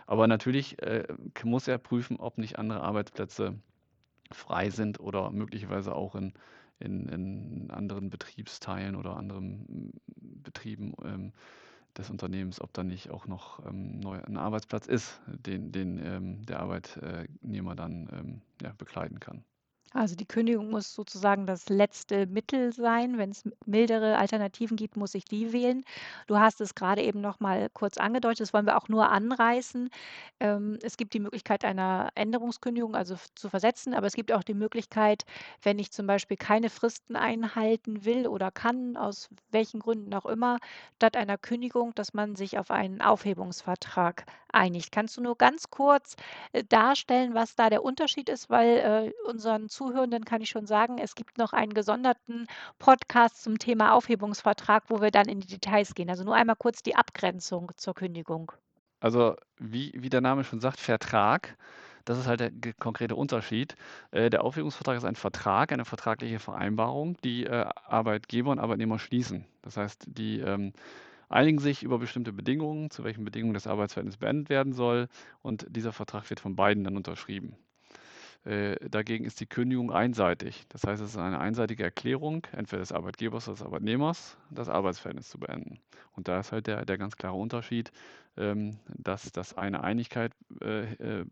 Aber 0.06 0.28
natürlich 0.28 0.82
äh, 0.82 1.08
muss 1.44 1.68
er 1.68 1.78
prüfen, 1.78 2.18
ob 2.18 2.38
nicht 2.38 2.60
andere 2.60 2.82
Arbeitsplätze 2.82 3.56
frei 4.32 4.70
sind 4.70 5.00
oder 5.00 5.32
möglicherweise 5.32 5.96
auch 5.96 6.16
in, 6.16 6.34
in, 6.80 7.08
in 7.10 7.72
anderen 7.72 8.10
Betriebsteilen 8.10 8.96
oder 8.96 9.16
anderen 9.16 9.62
mm, 9.62 10.44
Betrieben 10.44 10.94
ähm, 11.04 11.34
des 11.98 12.10
Unternehmens, 12.10 12.62
ob 12.62 12.74
da 12.74 12.84
nicht 12.84 13.10
auch 13.10 13.26
noch 13.26 13.66
ähm, 13.66 14.00
neu 14.00 14.22
ein 14.22 14.38
Arbeitsplatz 14.38 14.86
ist, 14.86 15.20
den, 15.28 15.72
den 15.72 15.98
ähm, 16.06 16.46
der 16.46 16.60
Arbeitnehmer 16.60 17.76
dann 17.76 18.10
ähm, 18.14 18.42
ja, 18.62 18.74
bekleiden 18.78 19.20
kann. 19.20 19.44
Also 19.94 20.16
die 20.16 20.28
Kündigung 20.28 20.70
muss 20.70 20.94
sozusagen 20.94 21.48
das 21.48 21.68
letzte 21.68 22.28
Mittel 22.28 22.72
sein. 22.74 23.18
Wenn 23.18 23.32
es 23.32 23.44
mildere 23.66 24.18
Alternativen 24.18 24.78
gibt, 24.78 24.98
muss 24.98 25.16
ich 25.16 25.26
die 25.26 25.52
wählen. 25.52 25.84
Du 26.28 26.38
hast 26.38 26.62
es 26.62 26.76
gerade 26.76 27.02
eben 27.02 27.22
noch 27.22 27.40
mal 27.40 27.70
kurz 27.74 27.98
angedeutet, 27.98 28.42
das 28.42 28.54
wollen 28.54 28.68
wir 28.68 28.78
auch 28.78 28.88
nur 28.88 29.10
anreißen. 29.10 29.90
Ähm, 30.40 30.78
es 30.84 30.96
gibt 30.96 31.14
die 31.16 31.20
Möglichkeit 31.20 31.66
einer 31.66 32.10
Änderungskündigung, 32.14 32.96
also 32.96 33.16
zu 33.34 33.50
versetzen, 33.50 33.96
aber 33.96 34.06
es 34.06 34.14
gibt 34.14 34.32
auch 34.32 34.44
die 34.44 34.54
Möglichkeit, 34.54 35.26
wenn 35.64 35.80
ich 35.80 35.92
zum 35.92 36.06
Beispiel 36.06 36.38
keine 36.38 36.70
Fristen 36.70 37.16
einhalten 37.16 38.06
will 38.06 38.28
oder 38.28 38.52
kann, 38.52 38.96
aus 38.96 39.30
welchen 39.52 39.80
Gründen 39.80 40.14
auch 40.14 40.26
immer, 40.28 40.60
statt 40.98 41.18
einer 41.18 41.38
Kündigung, 41.40 41.96
dass 41.96 42.14
man 42.14 42.36
sich 42.36 42.60
auf 42.60 42.70
einen 42.70 43.02
Aufhebungsvertrag 43.02 44.26
einigt. 44.54 44.92
Kannst 44.92 45.18
du 45.18 45.22
nur 45.22 45.38
ganz 45.38 45.70
kurz 45.70 46.16
äh, 46.54 46.64
darstellen, 46.64 47.34
was 47.34 47.56
da 47.56 47.70
der 47.70 47.84
Unterschied 47.84 48.30
ist, 48.30 48.50
weil 48.50 49.14
äh, 49.26 49.30
unseren 49.30 49.70
Zuhörenden 49.70 50.26
kann 50.26 50.42
ich 50.42 50.50
schon 50.50 50.66
sagen, 50.66 50.98
es 50.98 51.16
gibt 51.16 51.38
noch 51.38 51.54
einen 51.54 51.74
gesonderten 51.74 52.48
Podcast 52.78 53.42
zum 53.44 53.60
Thema 53.60 53.94
Aufhebungsvertrag, 53.94 54.84
wo 54.88 55.02
wir 55.02 55.12
dann 55.12 55.28
in 55.28 55.40
die 55.40 55.48
Details 55.48 55.94
gehen. 55.96 56.10
Also 56.10 56.24
nur 56.24 56.36
einmal 56.36 56.56
kurz 56.56 56.84
die 56.84 56.96
Abgrenzung 56.96 57.72
zur 57.76 57.94
Kündigung. 57.94 58.52
Also 59.00 59.36
wie, 59.58 59.94
wie 59.96 60.10
der 60.10 60.22
Name 60.22 60.44
schon 60.44 60.60
sagt, 60.60 60.80
Vertrag. 60.80 61.58
Das 62.06 62.18
ist 62.18 62.28
halt 62.28 62.40
der 62.40 62.74
konkrete 62.74 63.16
Unterschied. 63.16 63.76
Äh, 64.12 64.30
der 64.30 64.44
Aufhebungsvertrag 64.44 64.98
ist 64.98 65.06
ein 65.06 65.16
Vertrag, 65.16 65.72
eine 65.72 65.86
vertragliche 65.86 66.40
Vereinbarung, 66.40 67.18
die 67.24 67.46
äh, 67.46 67.68
Arbeitgeber 67.86 68.52
und 68.52 68.60
Arbeitnehmer 68.60 68.98
schließen. 68.98 69.46
Das 69.62 69.78
heißt, 69.78 70.06
die 70.08 70.40
ähm, 70.40 70.74
einigen 71.30 71.60
sich 71.60 71.84
über 71.84 72.00
bestimmte 72.00 72.34
Bedingungen, 72.34 72.92
zu 72.92 73.04
welchen 73.04 73.24
Bedingungen 73.24 73.54
das 73.54 73.68
Arbeitsverhältnis 73.68 74.18
beendet 74.18 74.50
werden 74.50 74.74
soll. 74.74 75.08
Und 75.42 75.66
dieser 75.70 75.94
Vertrag 75.94 76.30
wird 76.30 76.40
von 76.40 76.56
beiden 76.56 76.84
dann 76.84 76.98
unterschrieben. 76.98 77.56
Äh, 78.46 78.78
dagegen 78.90 79.26
ist 79.26 79.42
die 79.42 79.46
Kündigung 79.46 79.92
einseitig. 79.92 80.64
Das 80.70 80.84
heißt, 80.84 81.02
es 81.02 81.12
ist 81.12 81.18
eine 81.18 81.40
einseitige 81.40 81.84
Erklärung, 81.84 82.48
entweder 82.54 82.80
des 82.80 82.92
Arbeitgebers 82.92 83.48
oder 83.48 83.58
des 83.58 83.66
Arbeitnehmers, 83.66 84.38
das 84.50 84.70
Arbeitsverhältnis 84.70 85.30
zu 85.30 85.40
beenden. 85.40 85.80
Und 86.14 86.28
da 86.28 86.40
ist 86.40 86.52
halt 86.52 86.68
der, 86.68 86.86
der 86.86 86.98
ganz 86.98 87.18
klare 87.18 87.36
Unterschied, 87.36 87.92
ähm, 88.38 88.80
dass 88.88 89.32
das 89.34 89.58
eine 89.58 89.84
Einigkeit 89.84 90.32
äh, 90.62 90.94
äh, 90.94 91.26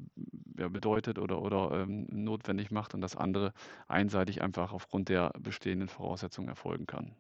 bedeutet 0.56 1.18
oder, 1.18 1.42
oder 1.42 1.72
ähm, 1.84 2.08
notwendig 2.12 2.72
macht 2.72 2.94
und 2.94 3.02
das 3.02 3.16
andere 3.16 3.54
einseitig 3.88 4.42
einfach 4.42 4.74
aufgrund 4.74 5.08
der 5.08 5.32
bestehenden 5.40 5.88
Voraussetzungen 5.88 6.50
erfolgen 6.50 6.88
kann. 6.88 7.16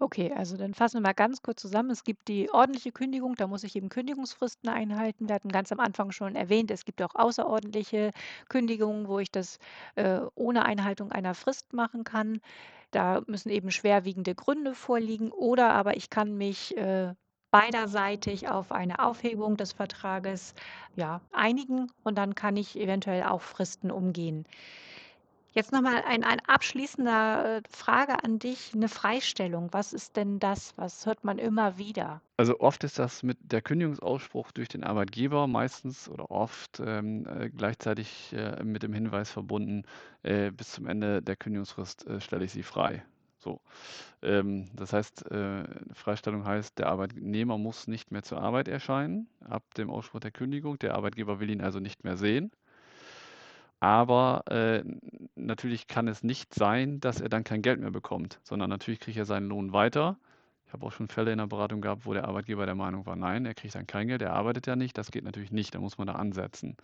Okay, 0.00 0.32
also 0.32 0.56
dann 0.56 0.74
fassen 0.74 0.98
wir 0.98 1.00
mal 1.00 1.12
ganz 1.12 1.42
kurz 1.42 1.60
zusammen. 1.60 1.90
Es 1.90 2.04
gibt 2.04 2.28
die 2.28 2.50
ordentliche 2.50 2.92
Kündigung, 2.92 3.34
da 3.34 3.48
muss 3.48 3.64
ich 3.64 3.74
eben 3.74 3.88
Kündigungsfristen 3.88 4.68
einhalten. 4.68 5.28
Wir 5.28 5.34
hatten 5.34 5.48
ganz 5.48 5.72
am 5.72 5.80
Anfang 5.80 6.12
schon 6.12 6.36
erwähnt, 6.36 6.70
es 6.70 6.84
gibt 6.84 7.02
auch 7.02 7.16
außerordentliche 7.16 8.12
Kündigungen, 8.48 9.08
wo 9.08 9.18
ich 9.18 9.32
das 9.32 9.58
äh, 9.96 10.20
ohne 10.36 10.64
Einhaltung 10.64 11.10
einer 11.10 11.34
Frist 11.34 11.72
machen 11.72 12.04
kann. 12.04 12.40
Da 12.92 13.22
müssen 13.26 13.50
eben 13.50 13.70
schwerwiegende 13.72 14.34
Gründe 14.36 14.74
vorliegen 14.74 15.32
oder 15.32 15.70
aber 15.70 15.96
ich 15.96 16.10
kann 16.10 16.36
mich 16.38 16.76
äh, 16.76 17.14
beiderseitig 17.50 18.48
auf 18.48 18.70
eine 18.72 19.00
Aufhebung 19.00 19.56
des 19.56 19.72
Vertrages 19.72 20.54
ja, 20.94 21.22
einigen 21.32 21.90
und 22.04 22.16
dann 22.18 22.34
kann 22.36 22.56
ich 22.56 22.78
eventuell 22.78 23.24
auch 23.24 23.42
Fristen 23.42 23.90
umgehen. 23.90 24.46
Jetzt 25.58 25.72
nochmal 25.72 26.04
ein, 26.06 26.22
ein 26.22 26.38
abschließender 26.46 27.56
äh, 27.56 27.62
Frage 27.68 28.22
an 28.22 28.38
dich, 28.38 28.70
eine 28.74 28.88
Freistellung. 28.88 29.70
Was 29.72 29.92
ist 29.92 30.16
denn 30.16 30.38
das? 30.38 30.72
Was 30.76 31.04
hört 31.04 31.24
man 31.24 31.38
immer 31.38 31.78
wieder? 31.78 32.22
Also 32.36 32.60
oft 32.60 32.84
ist 32.84 33.00
das 33.00 33.24
mit 33.24 33.38
der 33.40 33.60
Kündigungsausspruch 33.60 34.52
durch 34.52 34.68
den 34.68 34.84
Arbeitgeber 34.84 35.48
meistens 35.48 36.08
oder 36.08 36.30
oft 36.30 36.78
ähm, 36.78 37.26
äh, 37.26 37.50
gleichzeitig 37.50 38.32
äh, 38.34 38.62
mit 38.62 38.84
dem 38.84 38.92
Hinweis 38.92 39.32
verbunden, 39.32 39.82
äh, 40.22 40.52
bis 40.52 40.70
zum 40.70 40.86
Ende 40.86 41.22
der 41.22 41.34
Kündigungsfrist 41.34 42.06
äh, 42.06 42.20
stelle 42.20 42.44
ich 42.44 42.52
sie 42.52 42.62
frei. 42.62 43.02
So. 43.38 43.60
Ähm, 44.22 44.68
das 44.76 44.92
heißt, 44.92 45.28
äh, 45.32 45.64
Freistellung 45.92 46.44
heißt, 46.44 46.78
der 46.78 46.86
Arbeitnehmer 46.86 47.58
muss 47.58 47.88
nicht 47.88 48.12
mehr 48.12 48.22
zur 48.22 48.40
Arbeit 48.40 48.68
erscheinen 48.68 49.26
ab 49.40 49.64
dem 49.74 49.90
Ausspruch 49.90 50.20
der 50.20 50.30
Kündigung. 50.30 50.78
Der 50.78 50.94
Arbeitgeber 50.94 51.40
will 51.40 51.50
ihn 51.50 51.62
also 51.62 51.80
nicht 51.80 52.04
mehr 52.04 52.16
sehen. 52.16 52.52
Aber 53.80 54.42
äh, 54.50 54.82
natürlich 55.36 55.86
kann 55.86 56.08
es 56.08 56.22
nicht 56.22 56.54
sein, 56.54 57.00
dass 57.00 57.20
er 57.20 57.28
dann 57.28 57.44
kein 57.44 57.62
Geld 57.62 57.80
mehr 57.80 57.90
bekommt, 57.92 58.40
sondern 58.42 58.70
natürlich 58.70 59.00
kriegt 59.00 59.16
er 59.16 59.24
seinen 59.24 59.48
Lohn 59.48 59.72
weiter. 59.72 60.18
Ich 60.66 60.72
habe 60.72 60.84
auch 60.84 60.92
schon 60.92 61.08
Fälle 61.08 61.32
in 61.32 61.38
der 61.38 61.46
Beratung 61.46 61.80
gehabt, 61.80 62.04
wo 62.04 62.12
der 62.12 62.26
Arbeitgeber 62.26 62.66
der 62.66 62.74
Meinung 62.74 63.06
war, 63.06 63.16
nein, 63.16 63.46
er 63.46 63.54
kriegt 63.54 63.74
dann 63.74 63.86
kein 63.86 64.08
Geld, 64.08 64.20
er 64.20 64.34
arbeitet 64.34 64.66
ja 64.66 64.76
nicht. 64.76 64.98
Das 64.98 65.10
geht 65.10 65.24
natürlich 65.24 65.52
nicht, 65.52 65.74
da 65.74 65.80
muss 65.80 65.96
man 65.96 66.08
da 66.08 66.14
ansetzen. 66.14 66.76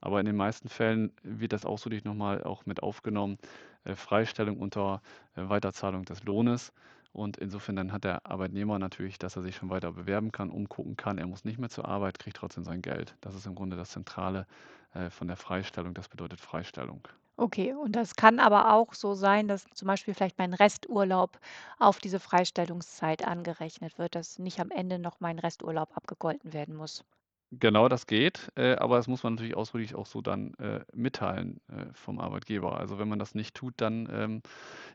Aber 0.00 0.20
in 0.20 0.26
den 0.26 0.36
meisten 0.36 0.68
Fällen 0.68 1.12
wird 1.22 1.52
das 1.52 1.64
ausdrücklich 1.64 2.04
nochmal 2.04 2.44
auch 2.44 2.66
mit 2.66 2.82
aufgenommen, 2.82 3.38
äh, 3.84 3.94
Freistellung 3.96 4.58
unter 4.58 5.02
äh, 5.34 5.48
Weiterzahlung 5.48 6.04
des 6.04 6.24
Lohnes. 6.24 6.72
Und 7.18 7.36
insofern 7.36 7.74
dann 7.74 7.92
hat 7.92 8.04
der 8.04 8.24
Arbeitnehmer 8.26 8.78
natürlich, 8.78 9.18
dass 9.18 9.34
er 9.34 9.42
sich 9.42 9.56
schon 9.56 9.70
weiter 9.70 9.90
bewerben 9.90 10.30
kann, 10.30 10.50
umgucken 10.50 10.96
kann. 10.96 11.18
Er 11.18 11.26
muss 11.26 11.44
nicht 11.44 11.58
mehr 11.58 11.68
zur 11.68 11.88
Arbeit, 11.88 12.20
kriegt 12.20 12.36
trotzdem 12.36 12.62
sein 12.62 12.80
Geld. 12.80 13.16
Das 13.20 13.34
ist 13.34 13.44
im 13.44 13.56
Grunde 13.56 13.76
das 13.76 13.90
Zentrale 13.90 14.46
äh, 14.94 15.10
von 15.10 15.26
der 15.26 15.36
Freistellung. 15.36 15.94
Das 15.94 16.08
bedeutet 16.08 16.40
Freistellung. 16.40 17.08
Okay, 17.36 17.74
und 17.74 17.96
das 17.96 18.14
kann 18.14 18.38
aber 18.38 18.72
auch 18.72 18.94
so 18.94 19.14
sein, 19.14 19.48
dass 19.48 19.64
zum 19.74 19.88
Beispiel 19.88 20.14
vielleicht 20.14 20.38
mein 20.38 20.54
Resturlaub 20.54 21.40
auf 21.80 21.98
diese 21.98 22.20
Freistellungszeit 22.20 23.26
angerechnet 23.26 23.98
wird, 23.98 24.14
dass 24.14 24.38
nicht 24.38 24.60
am 24.60 24.70
Ende 24.70 25.00
noch 25.00 25.18
mein 25.18 25.40
Resturlaub 25.40 25.96
abgegolten 25.96 26.52
werden 26.52 26.76
muss. 26.76 27.04
Genau, 27.50 27.88
das 27.88 28.06
geht, 28.06 28.52
äh, 28.56 28.74
aber 28.76 28.96
das 28.96 29.06
muss 29.06 29.22
man 29.22 29.34
natürlich 29.34 29.56
ausdrücklich 29.56 29.94
auch 29.94 30.04
so 30.04 30.20
dann 30.20 30.52
äh, 30.54 30.80
mitteilen 30.92 31.60
äh, 31.68 31.86
vom 31.94 32.20
Arbeitgeber. 32.20 32.78
Also 32.78 32.98
wenn 32.98 33.08
man 33.08 33.18
das 33.18 33.34
nicht 33.34 33.54
tut, 33.54 33.72
dann 33.78 34.06
ähm, 34.12 34.42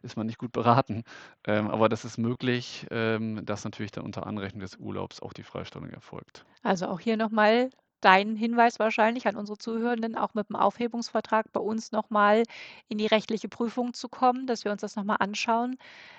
ist 0.04 0.18
man 0.18 0.28
nicht 0.28 0.38
gut 0.38 0.52
beraten. 0.54 1.04
Ähm, 1.46 1.70
aber 1.70 1.89
das 1.89 2.06
ist 2.06 2.20
möglich, 2.20 2.86
ähm, 2.92 3.44
dass 3.44 3.63
natürlich 3.63 3.92
dann 3.92 4.04
unter 4.04 4.28
Anrechnung 4.28 4.62
des 4.62 4.76
Urlaubs 4.76 5.20
auch 5.20 5.34
die 5.34 5.44
Freistellung 5.44 5.89
erfolgt. 5.89 6.46
Also 6.62 6.88
auch 6.88 7.00
hier 7.00 7.18
nochmal 7.18 7.72
dein 8.02 8.36
Hinweis 8.36 8.80
wahrscheinlich 8.80 9.28
an 9.28 9.36
unsere 9.36 9.58
Zuhörenden, 9.58 10.16
auch 10.16 10.34
mit 10.34 10.50
dem 10.50 10.56
Aufhebungsvertrag 10.56 11.52
bei 11.54 11.60
uns 11.60 11.92
nochmal 11.92 12.44
in 12.88 12.98
die 12.98 13.08
rechtliche 13.08 13.48
Prüfung 13.50 13.94
zu 13.94 14.10
kommen, 14.10 14.46
dass 14.46 14.66
wir 14.66 14.72
uns 14.72 14.82
das 14.82 14.96
nochmal 14.96 15.18
anschauen. 15.22 15.78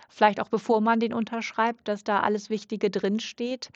Vielleicht 0.09 0.41
auch 0.41 0.49
bevor 0.49 0.81
man 0.81 0.99
den 0.99 1.13
unterschreibt, 1.13 1.87
dass 1.87 2.03
da 2.03 2.21
alles 2.21 2.51
Wichtige 2.51 2.91
drinsteht 2.91 3.69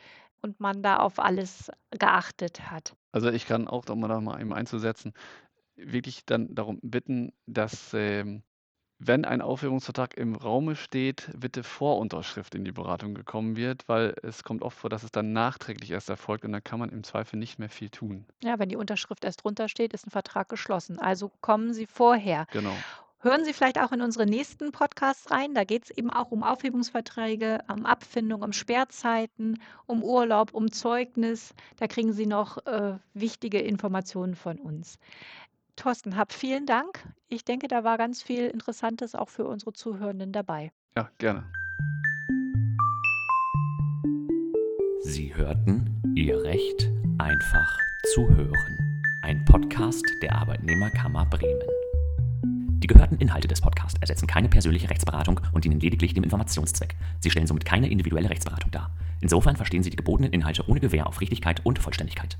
und 0.42 0.60
man 0.60 0.82
da 0.82 0.96
auf 0.98 1.18
alles 1.18 1.70
geachtet 1.90 2.70
hat. 2.70 2.94
Also 3.12 3.30
ich 3.30 3.46
kann 3.46 3.68
auch, 3.68 3.88
um 3.88 4.00
da 4.02 4.20
mal 4.20 4.40
eben 4.40 4.52
einzusetzen, 4.52 5.12
wirklich 5.76 6.24
dann 6.26 6.54
darum 6.54 6.78
bitten, 6.82 7.32
dass 7.46 7.94
ähm, 7.94 8.42
wenn 9.00 9.24
ein 9.24 9.40
Aufhebungsvertrag 9.40 10.16
im 10.16 10.34
Raume 10.34 10.74
steht, 10.74 11.30
bitte 11.36 11.62
vor 11.62 11.98
Unterschrift 11.98 12.56
in 12.56 12.64
die 12.64 12.72
Beratung 12.72 13.14
gekommen 13.14 13.56
wird, 13.56 13.88
weil 13.88 14.14
es 14.22 14.42
kommt 14.42 14.62
oft 14.62 14.76
vor, 14.76 14.90
dass 14.90 15.04
es 15.04 15.12
dann 15.12 15.32
nachträglich 15.32 15.92
erst 15.92 16.10
erfolgt 16.10 16.44
und 16.44 16.50
dann 16.50 16.64
kann 16.64 16.80
man 16.80 16.90
im 16.90 17.04
Zweifel 17.04 17.36
nicht 17.36 17.60
mehr 17.60 17.68
viel 17.68 17.90
tun. 17.90 18.26
Ja, 18.42 18.58
wenn 18.58 18.68
die 18.68 18.76
Unterschrift 18.76 19.24
erst 19.24 19.44
drunter 19.44 19.68
steht, 19.68 19.92
ist 19.92 20.06
ein 20.06 20.10
Vertrag 20.10 20.48
geschlossen. 20.48 20.98
Also 20.98 21.30
kommen 21.40 21.72
Sie 21.72 21.86
vorher. 21.86 22.46
Genau. 22.50 22.76
Hören 23.20 23.44
Sie 23.44 23.52
vielleicht 23.52 23.80
auch 23.80 23.90
in 23.90 24.00
unsere 24.00 24.26
nächsten 24.26 24.70
Podcasts 24.70 25.30
rein. 25.32 25.52
Da 25.52 25.64
geht 25.64 25.84
es 25.84 25.90
eben 25.90 26.08
auch 26.08 26.30
um 26.30 26.44
Aufhebungsverträge, 26.44 27.58
um 27.68 27.84
Abfindung, 27.84 28.42
um 28.42 28.52
Sperrzeiten, 28.52 29.60
um 29.86 30.04
Urlaub, 30.04 30.54
um 30.54 30.70
Zeugnis. 30.70 31.52
Da 31.78 31.88
kriegen 31.88 32.12
Sie 32.12 32.26
noch 32.26 32.64
äh, 32.66 32.96
wichtige 33.14 33.58
Informationen 33.58 34.36
von 34.36 34.58
uns. 34.60 35.00
Thorsten 35.74 36.16
Hab, 36.16 36.32
vielen 36.32 36.64
Dank. 36.64 37.08
Ich 37.28 37.44
denke, 37.44 37.66
da 37.66 37.82
war 37.82 37.98
ganz 37.98 38.22
viel 38.22 38.46
Interessantes 38.46 39.16
auch 39.16 39.28
für 39.28 39.46
unsere 39.46 39.72
Zuhörenden 39.72 40.30
dabei. 40.30 40.70
Ja, 40.96 41.10
gerne. 41.18 41.44
Sie 45.02 45.34
hörten 45.34 46.02
Ihr 46.14 46.40
Recht 46.44 46.88
einfach 47.18 47.78
zu 48.14 48.28
hören. 48.28 48.78
Ein 49.22 49.44
Podcast 49.44 50.04
der 50.22 50.36
Arbeitnehmerkammer 50.36 51.26
Bremen. 51.26 51.68
Die 52.80 52.86
gehörten 52.86 53.16
Inhalte 53.16 53.48
des 53.48 53.60
Podcasts 53.60 54.00
ersetzen 54.00 54.28
keine 54.28 54.48
persönliche 54.48 54.88
Rechtsberatung 54.88 55.40
und 55.50 55.64
dienen 55.64 55.80
lediglich 55.80 56.14
dem 56.14 56.22
Informationszweck. 56.22 56.94
Sie 57.18 57.28
stellen 57.28 57.48
somit 57.48 57.64
keine 57.64 57.90
individuelle 57.90 58.30
Rechtsberatung 58.30 58.70
dar. 58.70 58.92
Insofern 59.20 59.56
verstehen 59.56 59.82
Sie 59.82 59.90
die 59.90 59.96
gebotenen 59.96 60.32
Inhalte 60.32 60.68
ohne 60.68 60.78
Gewähr 60.78 61.08
auf 61.08 61.20
Richtigkeit 61.20 61.60
und 61.66 61.80
Vollständigkeit. 61.80 62.38